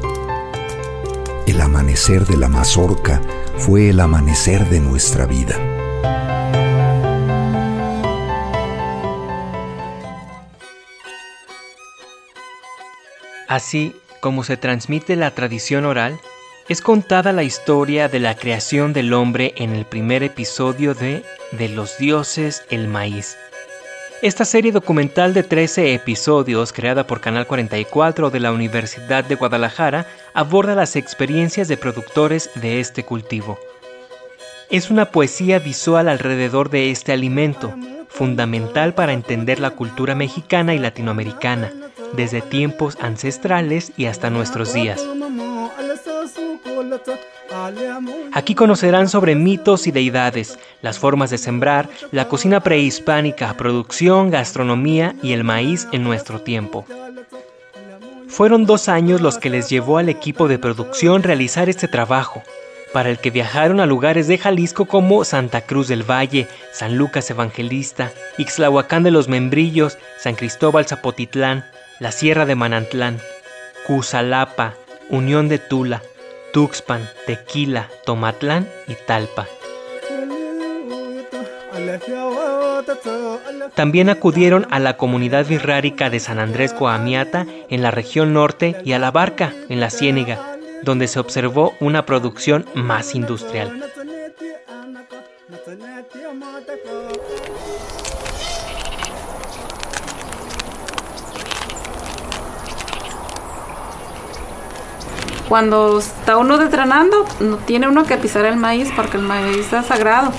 el 1.57 1.63
amanecer 1.63 2.27
de 2.27 2.37
la 2.37 2.51
mazorca 2.51 3.23
fue 3.57 3.89
el 3.89 4.01
amanecer 4.01 4.69
de 4.69 4.79
nuestra 4.79 5.25
vida. 5.25 5.57
Así 13.49 13.97
como 14.21 14.45
se 14.45 14.59
transmite 14.59 15.17
la 15.17 15.31
tradición 15.31 15.87
oral, 15.87 16.21
es 16.69 16.83
contada 16.83 17.33
la 17.33 17.43
historia 17.43 18.11
de 18.11 18.21
la 18.21 18.37
creación 18.37 18.93
del 18.93 19.15
hombre 19.15 19.55
en 19.57 19.75
el 19.75 19.87
primer 19.87 20.23
episodio 20.25 20.93
de 20.93 21.25
De 21.53 21.71
los 21.71 21.97
dioses 21.97 22.65
el 22.69 22.87
maíz, 22.87 23.39
esta 24.23 24.45
serie 24.45 24.73
documental 24.73 25.35
de 25.35 25.43
13 25.43 25.95
episodios, 25.95 26.73
creada 26.73 27.07
por 27.07 27.21
Canal 27.21 27.47
44 27.47 28.31
de 28.31 28.41
la 28.41 28.53
Universidad 28.53 29.25
de 29.25 29.35
Guadalajara, 29.35 30.07
aborda 30.33 30.75
las 30.75 30.97
experiencias 30.97 31.69
de 31.69 31.77
productores 31.77 32.51
de 32.55 32.81
este 32.81 33.05
cultivo. 33.05 33.59
Es 34.71 34.91
una 34.91 35.11
poesía 35.11 35.59
visual 35.59 36.09
alrededor 36.09 36.71
de 36.71 36.91
este 36.91 37.12
alimento, 37.12 37.75
fundamental 38.09 38.95
para 38.95 39.12
entender 39.12 39.61
la 39.61 39.71
cultura 39.71 40.14
mexicana 40.14 40.75
y 40.75 40.79
latinoamericana, 40.79 41.73
desde 42.14 42.41
tiempos 42.41 42.97
ancestrales 43.01 43.93
y 43.97 44.07
hasta 44.07 44.31
nuestros 44.31 44.73
días. 44.73 45.05
Aquí 48.33 48.55
conocerán 48.55 49.09
sobre 49.09 49.35
mitos 49.35 49.87
y 49.87 49.93
deidades, 49.93 50.59
las 50.83 50.99
formas 50.99 51.31
de 51.31 51.39
sembrar, 51.39 51.89
la 52.12 52.29
cocina 52.29 52.61
prehispánica, 52.61 53.55
producción, 53.55 54.31
gastronomía 54.31 55.14
y 55.22 55.33
el 55.33 55.45
maíz 55.45 55.89
en 55.93 56.03
nuestro 56.03 56.41
tiempo. 56.41 56.85
Fueron 58.29 58.66
dos 58.66 58.89
años 58.89 59.20
los 59.20 59.39
que 59.39 59.51
les 59.51 59.68
llevó 59.68 59.99
al 59.99 60.09
equipo 60.09 60.49
de 60.49 60.59
producción 60.59 61.22
realizar 61.22 61.68
este 61.68 61.89
trabajo, 61.89 62.43
para 62.93 63.11
el 63.11 63.18
que 63.18 63.31
viajaron 63.31 63.81
a 63.81 63.87
lugares 63.87 64.27
de 64.27 64.39
Jalisco 64.39 64.87
como 64.87 65.24
Santa 65.24 65.61
Cruz 65.62 65.89
del 65.89 66.03
Valle, 66.03 66.49
San 66.72 66.97
Lucas 66.97 67.31
Evangelista, 67.31 68.12
Ixtlahuacán 68.39 69.03
de 69.03 69.11
los 69.11 69.29
Membrillos, 69.29 69.99
San 70.18 70.35
Cristóbal 70.35 70.87
Zapotitlán, 70.87 71.64
la 72.01 72.12
Sierra 72.12 72.47
de 72.47 72.55
Manantlán, 72.55 73.18
Cusalapa, 73.87 74.74
Unión 75.09 75.49
de 75.49 75.59
Tula, 75.59 76.03
Tuxpan, 76.53 77.09
Tequila, 77.27 77.89
Tomatlán 78.05 78.69
y 78.89 78.95
Talpa. 78.95 79.47
También 83.75 84.09
acudieron 84.09 84.67
a 84.71 84.79
la 84.79 84.97
comunidad 84.97 85.47
birrárica 85.47 86.11
de 86.11 86.21
San 86.21 86.39
Andrés 86.39 86.73
Coamiata 86.73 87.47
en 87.69 87.83
la 87.83 87.91
región 87.91 88.33
norte 88.33 88.77
y 88.85 88.93
a 88.93 88.99
la 88.99 89.11
Barca 89.11 89.53
en 89.69 89.81
la 89.81 89.91
Ciénega, 89.91 90.59
donde 90.83 91.09
se 91.09 91.21
observó 91.21 91.75
una 91.81 92.07
producción 92.07 92.65
más 92.75 93.15
industrial. 93.15 93.83
Cuando 105.49 105.99
está 105.99 106.37
uno 106.39 106.59
desgranando, 106.59 107.25
no 107.39 107.57
tiene 107.59 107.87
uno 107.87 108.05
que 108.05 108.17
pisar 108.17 108.45
el 108.47 108.57
maíz 108.57 108.91
porque 108.97 109.17
el 109.17 109.23
maíz 109.23 109.73
es 109.73 109.87
sagrado. 109.87 110.33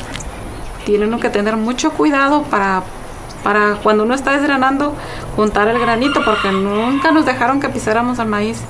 Tiene 0.86 1.05
uno 1.05 1.20
que 1.20 1.30
tener 1.30 1.55
mucho 1.55 1.91
cuidado 1.91 2.43
para, 2.43 2.84
para 3.43 3.76
cuando 3.76 4.03
uno 4.03 4.14
está 4.14 4.32
desgranando 4.32 4.93
juntar 5.36 5.70
el 5.70 5.80
granito 5.80 6.22
porque 6.26 6.51
nunca 6.51 7.12
nos 7.12 7.26
dejaron 7.26 7.62
que 7.62 7.70
pisáramos 7.70 8.20
el 8.20 8.28
maíz. 8.28 8.62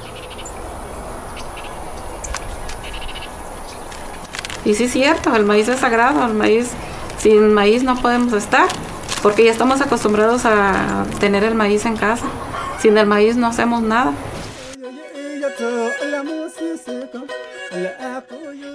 Y 4.64 4.76
sí 4.76 4.84
es 4.84 4.92
cierto, 4.92 5.34
el 5.36 5.46
maíz 5.46 5.70
es 5.70 5.80
sagrado, 5.80 6.26
el 6.26 6.34
maíz, 6.34 6.72
sin 7.20 7.54
maíz 7.54 7.84
no 7.84 7.96
podemos 7.96 8.34
estar, 8.34 8.68
porque 9.24 9.46
ya 9.46 9.52
estamos 9.52 9.80
acostumbrados 9.80 10.46
a 10.46 11.06
tener 11.20 11.46
el 11.46 11.56
maíz 11.56 11.86
en 11.86 11.96
casa. 11.96 12.26
Sin 12.80 12.98
el 12.98 13.08
maíz 13.08 13.38
no 13.38 13.48
hacemos 13.48 13.82
nada. 13.82 14.12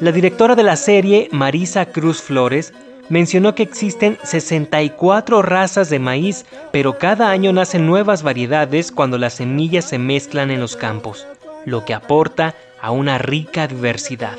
La 0.00 0.10
directora 0.10 0.56
de 0.56 0.62
la 0.64 0.76
serie, 0.76 1.28
Marisa 1.30 1.86
Cruz 1.86 2.20
Flores, 2.20 2.72
mencionó 3.08 3.54
que 3.54 3.62
existen 3.62 4.18
64 4.24 5.42
razas 5.42 5.90
de 5.90 5.98
maíz, 5.98 6.44
pero 6.72 6.98
cada 6.98 7.30
año 7.30 7.52
nacen 7.52 7.86
nuevas 7.86 8.22
variedades 8.22 8.90
cuando 8.90 9.16
las 9.18 9.34
semillas 9.34 9.84
se 9.84 9.98
mezclan 9.98 10.50
en 10.50 10.60
los 10.60 10.76
campos, 10.76 11.26
lo 11.64 11.84
que 11.84 11.94
aporta 11.94 12.54
a 12.80 12.90
una 12.90 13.18
rica 13.18 13.68
diversidad. 13.68 14.36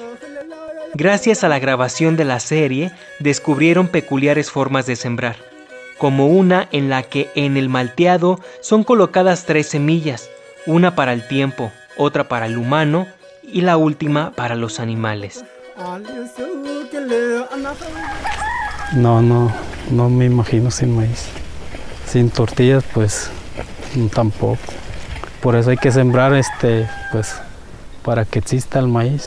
Gracias 0.95 1.43
a 1.43 1.49
la 1.49 1.59
grabación 1.59 2.17
de 2.17 2.25
la 2.25 2.39
serie, 2.39 2.91
descubrieron 3.19 3.87
peculiares 3.87 4.51
formas 4.51 4.85
de 4.85 4.95
sembrar, 4.95 5.37
como 5.97 6.27
una 6.27 6.67
en 6.71 6.89
la 6.89 7.03
que 7.03 7.29
en 7.35 7.55
el 7.55 7.69
malteado 7.69 8.39
son 8.59 8.83
colocadas 8.83 9.45
tres 9.45 9.67
semillas, 9.67 10.29
una 10.65 10.95
para 10.95 11.13
el 11.13 11.27
tiempo, 11.27 11.71
otra 11.97 12.27
para 12.27 12.45
el 12.45 12.57
humano 12.57 13.07
y 13.43 13.61
la 13.61 13.77
última 13.77 14.31
para 14.31 14.55
los 14.55 14.79
animales. 14.79 15.43
No, 18.93 19.21
no, 19.21 19.51
no 19.91 20.09
me 20.09 20.25
imagino 20.25 20.71
sin 20.71 20.95
maíz. 20.95 21.27
Sin 22.05 22.29
tortillas, 22.29 22.83
pues 22.93 23.29
tampoco. 24.13 24.59
Por 25.41 25.55
eso 25.55 25.71
hay 25.71 25.77
que 25.77 25.91
sembrar 25.91 26.33
este, 26.33 26.87
pues, 27.11 27.35
para 28.03 28.25
que 28.25 28.39
exista 28.39 28.79
el 28.79 28.87
maíz. 28.87 29.25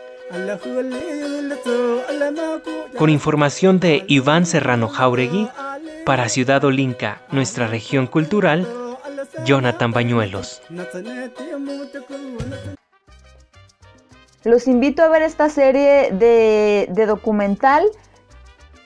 Con 2.96 3.10
información 3.10 3.80
de 3.80 4.04
Iván 4.08 4.46
Serrano 4.46 4.88
Jauregui, 4.88 5.48
para 6.06 6.28
Ciudad 6.28 6.64
Olinca, 6.64 7.20
nuestra 7.30 7.66
región 7.66 8.06
cultural, 8.06 8.66
Jonathan 9.44 9.92
Bañuelos. 9.92 10.62
Los 14.44 14.68
invito 14.68 15.02
a 15.02 15.08
ver 15.08 15.22
esta 15.22 15.48
serie 15.48 16.12
de, 16.12 17.06
documental 17.06 17.84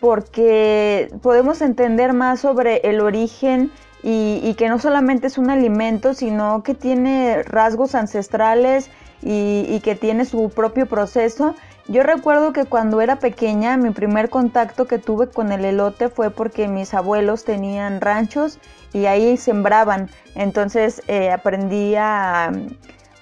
porque 0.01 1.13
podemos 1.23 1.61
entender 1.61 2.15
más 2.15 2.41
sobre 2.41 2.79
el 2.89 3.01
origen 3.01 3.71
y, 4.03 4.55
que 4.55 4.71
no 4.71 4.79
solamente 4.79 5.27
es 5.27 5.37
un 5.37 5.51
alimento, 5.51 6.15
sino 6.15 6.63
que 6.63 6.75
tiene 6.75 7.43
rasgos 7.43 7.95
ancestrales 7.95 8.91
y, 9.23 9.81
que 9.81 9.95
tiene 9.95 10.25
su 10.25 10.49
propio 10.49 10.87
proceso. 10.87 11.55
Yo 11.91 12.05
recuerdo 12.05 12.53
que 12.53 12.67
cuando 12.67 13.01
era 13.01 13.17
pequeña 13.17 13.77
mi 13.77 13.91
primer 13.91 14.31
contacto 14.31 14.87
que 14.87 15.01
tuve 15.01 15.27
con 15.29 15.51
el 15.51 15.65
elote 15.65 16.09
fue 16.09 16.31
porque 16.31 16.69
mis 16.69 16.95
abuelos 16.95 17.43
tenían 17.43 18.01
ranchos 18.01 18.61
y 18.93 19.07
ahí 19.07 19.37
sembraban. 19.37 20.09
Entonces 20.37 21.03
eh, 21.09 21.33
aprendí 21.33 21.97
a 21.97 22.53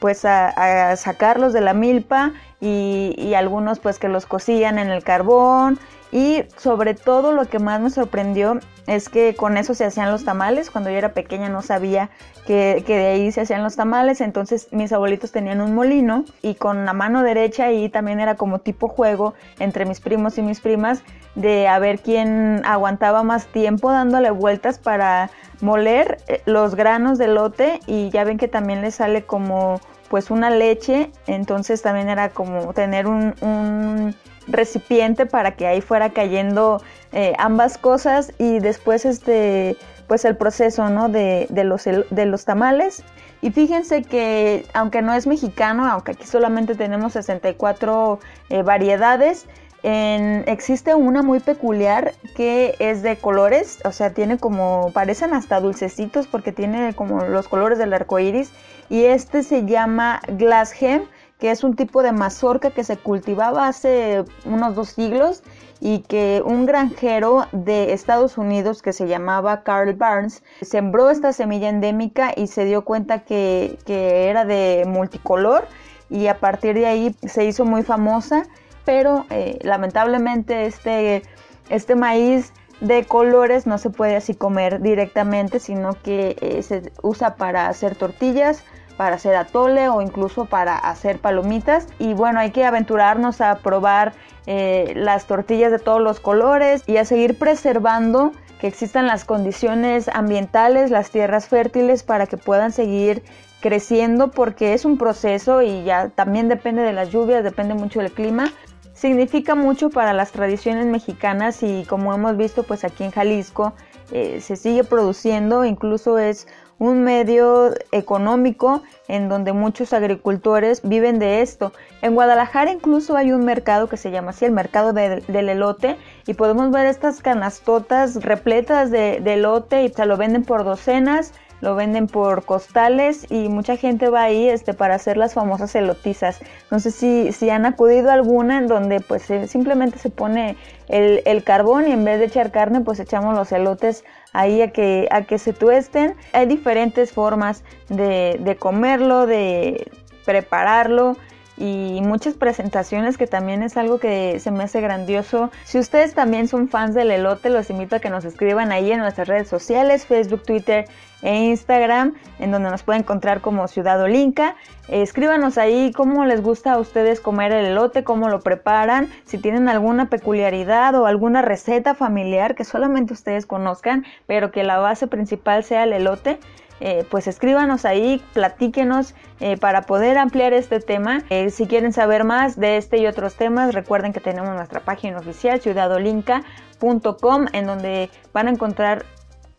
pues 0.00 0.26
a, 0.26 0.94
sacarlos 0.96 1.54
de 1.54 1.62
la 1.62 1.72
milpa 1.72 2.34
y, 2.60 3.14
y 3.16 3.32
algunos 3.32 3.78
pues 3.78 3.98
que 3.98 4.08
los 4.08 4.26
cocían 4.26 4.78
en 4.78 4.90
el 4.90 5.02
carbón 5.02 5.78
y 6.11 6.44
sobre 6.56 6.94
todo 6.94 7.32
lo 7.32 7.44
que 7.44 7.59
más 7.59 7.80
me 7.80 7.90
sorprendió 7.90 8.61
es 8.86 9.11
que 9.11 9.34
con 9.34 9.59
eso 9.59 9.74
se 9.74 9.84
hacían 9.84 10.11
los 10.11 10.24
tamales. 10.24 10.70
Cuando 10.70 10.88
yo 10.88 10.96
era 10.96 11.12
pequeña 11.12 11.50
no 11.50 11.61
sabía 11.61 12.09
que, 12.46 12.82
que, 12.86 12.96
de 12.96 13.06
ahí 13.06 13.32
se 13.32 13.42
hacían 13.42 13.62
los 13.62 13.76
tamales. 13.76 14.22
Entonces 14.22 14.68
mis 14.70 14.92
abuelitos 14.92 15.32
tenían 15.32 15.61
un 15.61 15.74
molino 15.74 16.24
y 16.40 16.54
con 16.54 16.86
la 16.86 16.94
mano 16.94 17.22
derecha 17.22 17.66
ahí 17.66 17.90
también 17.90 18.20
era 18.20 18.36
como 18.36 18.61
tipo 18.61 18.88
juego 18.88 19.34
entre 19.59 19.84
mis 19.84 20.00
primos 20.00 20.38
y 20.38 20.42
mis 20.42 20.61
primas 20.61 21.02
de 21.34 21.68
a 21.68 21.78
ver 21.78 22.00
quién 22.00 22.62
aguantaba 22.64 23.22
más 23.22 23.46
tiempo 23.46 23.92
dándole 23.92 24.30
vueltas 24.30 24.78
para 24.78 25.30
moler 25.61 26.18
eh, 26.26 26.42
los 26.46 26.74
granos 26.74 27.18
de 27.18 27.28
lote 27.28 27.80
y 27.86 28.11
ya 28.11 28.24
ven 28.24 28.38
que 28.38 28.48
también 28.48 28.80
le 28.80 28.90
sale 28.90 29.24
como 29.24 29.80
pues 30.09 30.30
una 30.30 30.48
leche. 30.48 31.11
Entonces 31.26 31.82
también 31.82 32.09
era 32.09 32.30
como 32.30 32.72
tener 32.72 33.06
un, 33.06 33.34
un 33.42 34.14
recipiente 34.49 35.26
para 35.26 35.53
que 35.53 35.66
ahí 35.66 35.80
fuera 35.80 36.11
cayendo 36.11 36.82
eh, 37.12 37.34
ambas 37.38 37.78
cosas 37.78 38.32
y 38.38 38.59
después 38.59 39.05
este 39.05 39.76
pues 40.07 40.24
el 40.24 40.36
proceso 40.36 40.88
¿no? 40.88 41.11
de, 41.11 41.46
de, 41.51 41.64
los, 41.64 41.84
de 41.84 42.26
los 42.26 42.44
tamales 42.44 43.05
y 43.42 43.51
fíjense 43.51 44.03
que 44.03 44.64
aunque 44.72 45.03
no 45.03 45.12
es 45.12 45.26
mexicano 45.26 45.86
aunque 45.86 46.12
aquí 46.12 46.26
solamente 46.26 46.74
tenemos 46.74 47.12
64 47.12 48.18
eh, 48.49 48.62
variedades 48.62 49.46
existe 49.82 50.94
una 50.94 51.22
muy 51.22 51.40
peculiar 51.40 52.12
que 52.34 52.74
es 52.78 53.03
de 53.03 53.16
colores, 53.16 53.78
o 53.84 53.92
sea, 53.92 54.11
tiene 54.11 54.38
como, 54.38 54.90
parecen 54.92 55.34
hasta 55.34 55.61
dulcecitos 55.61 56.26
porque 56.26 56.53
tiene 56.53 56.94
como 56.94 57.24
los 57.24 57.49
colores 57.49 57.78
del 57.78 57.92
arco 57.92 58.18
iris. 58.18 58.51
Y 58.90 59.05
este 59.05 59.42
se 59.42 59.66
llama 59.66 60.20
Glass 60.28 60.72
Gem 60.72 61.03
que 61.39 61.51
es 61.51 61.64
un 61.64 61.76
tipo 61.76 62.03
de 62.03 62.12
mazorca 62.12 62.70
que 62.70 62.84
se 62.84 62.97
cultivaba 62.97 63.68
hace 63.68 64.24
unos 64.45 64.74
dos 64.74 64.91
siglos 64.91 65.43
y 65.80 66.01
que 66.01 66.43
un 66.45 66.66
granjero 66.66 67.47
de 67.53 67.93
Estados 67.93 68.39
Unidos 68.39 68.82
que 68.82 68.93
se 68.93 69.07
llamaba 69.07 69.62
Carl 69.62 69.95
Barnes 69.95 70.43
sembró 70.62 71.11
esta 71.11 71.32
semilla 71.32 71.68
endémica 71.68 72.32
y 72.36 72.49
se 72.49 72.64
dio 72.64 72.84
cuenta 72.84 73.20
que, 73.20 73.78
que 73.86 74.28
era 74.28 74.45
de 74.45 74.84
multicolor 74.86 75.68
y 76.11 76.26
a 76.26 76.41
partir 76.41 76.74
de 76.74 76.86
ahí 76.86 77.14
se 77.26 77.45
hizo 77.45 77.64
muy 77.64 77.82
famosa, 77.82 78.45
pero 78.84 79.26
eh, 79.30 79.59
lamentablemente 79.62 80.66
este, 80.66 81.22
este 81.68 81.95
maíz 81.95 82.53
de 82.80 83.05
colores 83.05 83.66
no 83.66 83.78
se 83.78 83.91
puede 83.91 84.16
así 84.16 84.34
comer 84.34 84.80
directamente, 84.80 85.59
sino 85.61 85.95
que 86.03 86.36
eh, 86.41 86.62
se 86.62 86.93
usa 87.03 87.36
para 87.36 87.68
hacer 87.68 87.97
tortillas, 87.97 88.64
para 88.99 89.14
hacer 89.14 89.36
atole 89.36 89.88
o 89.88 90.03
incluso 90.03 90.44
para 90.44 90.76
hacer 90.76 91.20
palomitas. 91.20 91.86
Y 92.01 92.14
bueno, 92.14 92.40
hay 92.40 92.51
que 92.51 92.64
aventurarnos 92.64 93.40
a 93.40 93.59
probar 93.59 94.12
eh, 94.46 94.92
las 94.96 95.26
tortillas 95.26 95.70
de 95.70 95.78
todos 95.78 96.03
los 96.03 96.18
colores 96.18 96.82
y 96.86 96.96
a 96.96 97.05
seguir 97.05 97.38
preservando 97.38 98.32
que 98.61 98.66
existan 98.66 99.07
las 99.07 99.24
condiciones 99.24 100.09
ambientales, 100.09 100.90
las 100.90 101.11
tierras 101.11 101.46
fértiles 101.46 102.03
para 102.03 102.26
que 102.26 102.36
puedan 102.36 102.72
seguir 102.72 103.22
creciendo 103.61 104.32
porque 104.32 104.74
es 104.74 104.84
un 104.84 104.99
proceso 104.99 105.62
y 105.62 105.84
ya 105.84 106.09
también 106.09 106.49
depende 106.49 106.82
de 106.82 106.92
las 106.92 107.11
lluvias, 107.11 107.44
depende 107.44 107.74
mucho 107.74 108.01
del 108.01 108.11
clima. 108.11 108.53
Significa 108.94 109.55
mucho 109.55 109.90
para 109.90 110.12
las 110.12 110.32
tradiciones 110.32 110.86
mexicanas 110.86 111.62
y 111.62 111.84
como 111.84 112.12
hemos 112.12 112.36
visto 112.36 112.64
pues 112.64 112.82
aquí 112.82 113.05
en 113.05 113.12
Jalisco 113.12 113.74
eh, 114.11 114.40
se 114.40 114.57
sigue 114.57 114.82
produciendo, 114.82 115.64
incluso 115.64 116.18
es 116.18 116.49
un 116.78 117.02
medio 117.02 117.74
económico 117.92 118.82
en 119.08 119.28
donde 119.28 119.52
muchos 119.52 119.92
agricultores 119.92 120.80
viven 120.84 121.18
de 121.18 121.42
esto. 121.42 121.72
En 122.02 122.14
Guadalajara 122.14 122.70
incluso 122.70 123.16
hay 123.16 123.32
un 123.32 123.44
mercado 123.44 123.88
que 123.88 123.96
se 123.96 124.10
llama 124.10 124.30
así, 124.30 124.44
el 124.44 124.52
mercado 124.52 124.92
del 124.92 125.48
elote, 125.48 125.96
y 126.26 126.34
podemos 126.34 126.70
ver 126.70 126.86
estas 126.86 127.20
canastotas 127.20 128.22
repletas 128.22 128.90
de, 128.90 129.20
de 129.20 129.34
elote 129.34 129.84
y 129.84 129.88
se 129.88 130.06
lo 130.06 130.16
venden 130.16 130.44
por 130.44 130.64
docenas 130.64 131.32
lo 131.61 131.74
venden 131.74 132.06
por 132.06 132.44
costales 132.44 133.26
y 133.30 133.48
mucha 133.48 133.76
gente 133.76 134.09
va 134.09 134.22
ahí 134.22 134.48
este, 134.48 134.74
para 134.74 134.94
hacer 134.94 135.16
las 135.16 135.34
famosas 135.34 135.74
elotizas. 135.74 136.40
No 136.70 136.78
sé 136.80 136.90
si, 136.90 137.32
si 137.32 137.50
han 137.50 137.66
acudido 137.66 138.11
a 138.11 138.14
alguna 138.14 138.59
en 138.59 138.68
donde 138.68 139.00
pues 139.00 139.22
simplemente 139.46 139.98
se 139.98 140.11
pone 140.11 140.56
el, 140.88 141.42
carbón 141.44 141.88
y 141.88 141.92
en 141.92 142.04
vez 142.04 142.18
de 142.18 142.26
echar 142.26 142.50
carne 142.50 142.80
pues 142.80 143.00
echamos 143.00 143.34
los 143.34 143.52
elotes 143.52 144.04
ahí 144.32 144.62
a 144.62 144.72
que, 144.72 145.09
a 145.11 145.22
que 145.22 145.38
se 145.38 145.52
tuesten. 145.52 146.14
Hay 146.32 146.46
diferentes 146.46 147.12
formas 147.12 147.64
de, 147.88 148.38
de 148.40 148.56
comerlo, 148.56 149.26
de 149.26 149.90
prepararlo 150.24 151.16
y 151.59 152.00
muchas 152.02 152.34
presentaciones 152.34 153.18
que 153.18 153.26
también 153.26 153.62
es 153.62 153.76
algo 153.76 153.98
que 153.98 154.38
se 154.40 154.50
me 154.50 154.64
hace 154.64 154.80
grandioso. 154.80 155.50
Si 155.64 155.78
ustedes 155.78 156.14
también 156.14 156.48
son 156.48 156.68
fans 156.68 156.94
del 156.94 157.11
elote, 157.11 157.50
los 157.50 157.70
invito 157.70 157.96
a 157.96 157.98
que 157.98 158.11
nos 158.11 158.24
escriban 158.24 158.70
ahí 158.72 158.92
en 158.92 159.00
nuestras 159.00 159.28
redes 159.28 159.48
sociales, 159.48 160.06
Facebook, 160.06 160.42
Twitter 160.44 160.86
e 161.22 161.34
Instagram, 161.46 162.14
en 162.38 162.50
donde 162.52 162.70
nos 162.70 162.84
pueden 162.84 163.02
encontrar 163.02 163.40
como 163.40 163.66
Ciudad 163.66 164.00
Olinca. 164.00 164.54
escríbanos 164.88 165.59
ahí 165.59 165.90
cómo 165.92 166.24
les 166.24 166.42
gusta 166.42 166.72
a 166.72 166.78
ustedes 166.78 167.20
comer 167.20 167.52
el 167.52 167.66
elote, 167.66 168.04
cómo 168.04 168.28
lo 168.28 168.40
preparan, 168.40 169.09
si 169.24 169.38
tienen 169.38 169.68
alguna 169.68 170.09
peculiaridad 170.09 170.94
o 170.94 171.06
alguna 171.06 171.42
receta 171.42 171.94
familiar 171.94 172.54
que 172.54 172.64
solamente 172.64 173.12
ustedes 173.12 173.46
conozcan, 173.46 174.04
pero 174.26 174.52
que 174.52 174.62
la 174.62 174.78
base 174.78 175.09
principal 175.09 175.64
sea 175.64 175.84
el 175.84 175.92
elote. 175.92 176.38
Eh, 176.80 177.04
pues 177.10 177.26
escríbanos 177.26 177.84
ahí, 177.84 178.22
platíquenos 178.32 179.14
eh, 179.40 179.56
para 179.56 179.82
poder 179.82 180.18
ampliar 180.18 180.52
este 180.52 180.80
tema. 180.80 181.22
Eh, 181.30 181.50
si 181.50 181.66
quieren 181.66 181.92
saber 181.92 182.24
más 182.24 182.58
de 182.58 182.76
este 182.76 182.98
y 182.98 183.06
otros 183.06 183.34
temas, 183.34 183.74
recuerden 183.74 184.12
que 184.12 184.20
tenemos 184.20 184.54
nuestra 184.54 184.80
página 184.80 185.18
oficial 185.18 185.60
ciudadolinca.com 185.60 187.46
en 187.52 187.66
donde 187.66 188.10
van 188.32 188.46
a 188.46 188.50
encontrar 188.50 189.04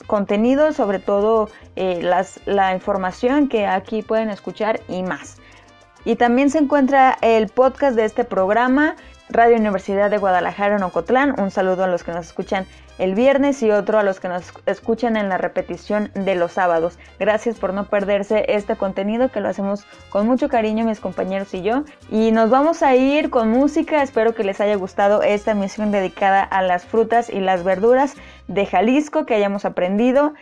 contenido, 0.07 0.73
sobre 0.73 0.99
todo 0.99 1.49
la 1.75 2.73
información 2.73 3.47
que 3.47 3.67
aquí 3.67 4.01
pueden 4.01 4.29
escuchar 4.29 4.79
y 4.87 5.03
más. 5.03 5.37
Y 6.05 6.15
también 6.15 6.49
se 6.49 6.57
encuentra 6.57 7.17
el 7.21 7.47
podcast 7.49 7.95
de 7.95 8.05
este 8.05 8.23
programa, 8.23 8.95
Radio 9.29 9.57
Universidad 9.57 10.09
de 10.09 10.17
Guadalajara 10.17 10.77
en 10.77 10.83
Ocotlán. 10.83 11.39
Un 11.39 11.51
saludo 11.51 11.83
a 11.83 11.87
los 11.87 12.03
que 12.03 12.11
nos 12.11 12.25
escuchan 12.25 12.65
el 12.99 13.15
viernes 13.15 13.63
y 13.63 13.71
otro 13.71 13.97
a 13.97 14.03
los 14.03 14.19
que 14.19 14.27
nos 14.27 14.53
escuchan 14.67 15.17
en 15.17 15.29
la 15.29 15.37
repetición 15.37 16.11
de 16.13 16.35
los 16.35 16.51
sábados. 16.51 16.99
Gracias 17.17 17.57
por 17.57 17.73
no 17.73 17.85
perderse 17.85 18.45
este 18.49 18.75
contenido 18.75 19.29
que 19.29 19.39
lo 19.39 19.49
hacemos 19.49 19.85
con 20.09 20.27
mucho 20.27 20.49
cariño 20.49 20.85
mis 20.85 20.99
compañeros 20.99 21.53
y 21.53 21.63
yo. 21.63 21.83
Y 22.11 22.31
nos 22.31 22.49
vamos 22.49 22.83
a 22.83 22.95
ir 22.95 23.29
con 23.29 23.49
música. 23.49 24.03
Espero 24.03 24.35
que 24.35 24.43
les 24.43 24.61
haya 24.61 24.75
gustado 24.75 25.23
esta 25.23 25.51
emisión 25.51 25.91
dedicada 25.91 26.43
a 26.43 26.61
las 26.61 26.85
frutas 26.85 27.29
y 27.29 27.39
las 27.39 27.63
verduras 27.63 28.15
de 28.47 28.65
Jalisco 28.65 29.25
que 29.25 29.35
hayamos 29.35 29.65
aprendido. 29.65 30.33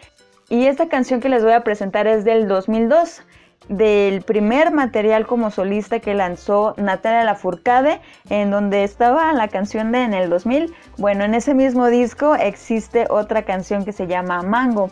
Y 0.49 0.65
esta 0.65 0.87
canción 0.89 1.19
que 1.19 1.29
les 1.29 1.43
voy 1.43 1.53
a 1.53 1.63
presentar 1.63 2.07
es 2.07 2.25
del 2.25 2.47
2002 2.47 3.21
del 3.69 4.21
primer 4.21 4.71
material 4.71 5.27
como 5.27 5.51
solista 5.51 5.99
que 5.99 6.13
lanzó 6.13 6.73
Natalia 6.77 7.23
Lafourcade, 7.23 7.99
en 8.29 8.51
donde 8.51 8.83
estaba 8.83 9.33
la 9.33 9.47
canción 9.49 9.91
de 9.91 10.03
En 10.03 10.13
el 10.13 10.29
2000. 10.29 10.73
Bueno, 10.97 11.25
en 11.25 11.33
ese 11.33 11.53
mismo 11.53 11.87
disco 11.87 12.35
existe 12.35 13.07
otra 13.09 13.43
canción 13.43 13.83
que 13.83 13.91
se 13.91 14.07
llama 14.07 14.41
Mango. 14.41 14.89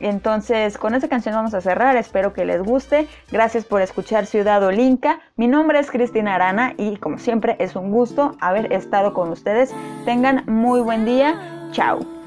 Entonces, 0.00 0.78
con 0.78 0.94
esta 0.94 1.08
canción 1.08 1.34
vamos 1.34 1.54
a 1.54 1.60
cerrar, 1.60 1.96
espero 1.96 2.32
que 2.32 2.44
les 2.44 2.62
guste. 2.62 3.08
Gracias 3.30 3.64
por 3.64 3.82
escuchar 3.82 4.26
Ciudad 4.26 4.62
Olinca. 4.62 5.20
Mi 5.36 5.48
nombre 5.48 5.80
es 5.80 5.90
Cristina 5.90 6.36
Arana 6.36 6.74
y 6.76 6.96
como 6.98 7.18
siempre 7.18 7.56
es 7.58 7.74
un 7.74 7.90
gusto 7.90 8.36
haber 8.40 8.72
estado 8.72 9.12
con 9.12 9.30
ustedes. 9.30 9.74
Tengan 10.04 10.44
muy 10.46 10.80
buen 10.80 11.04
día. 11.04 11.68
Chao. 11.72 12.17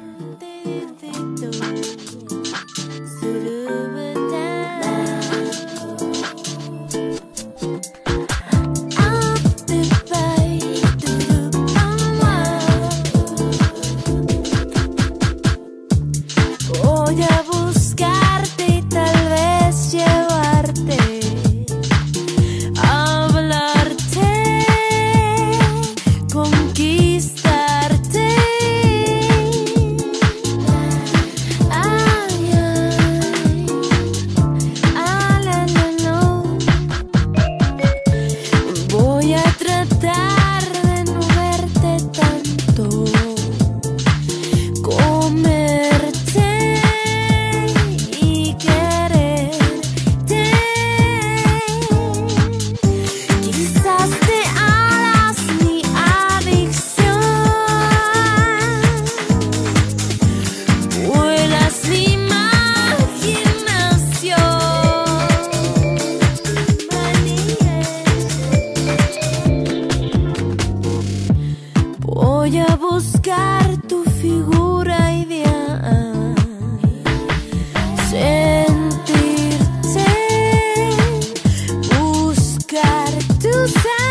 you 83.68 84.11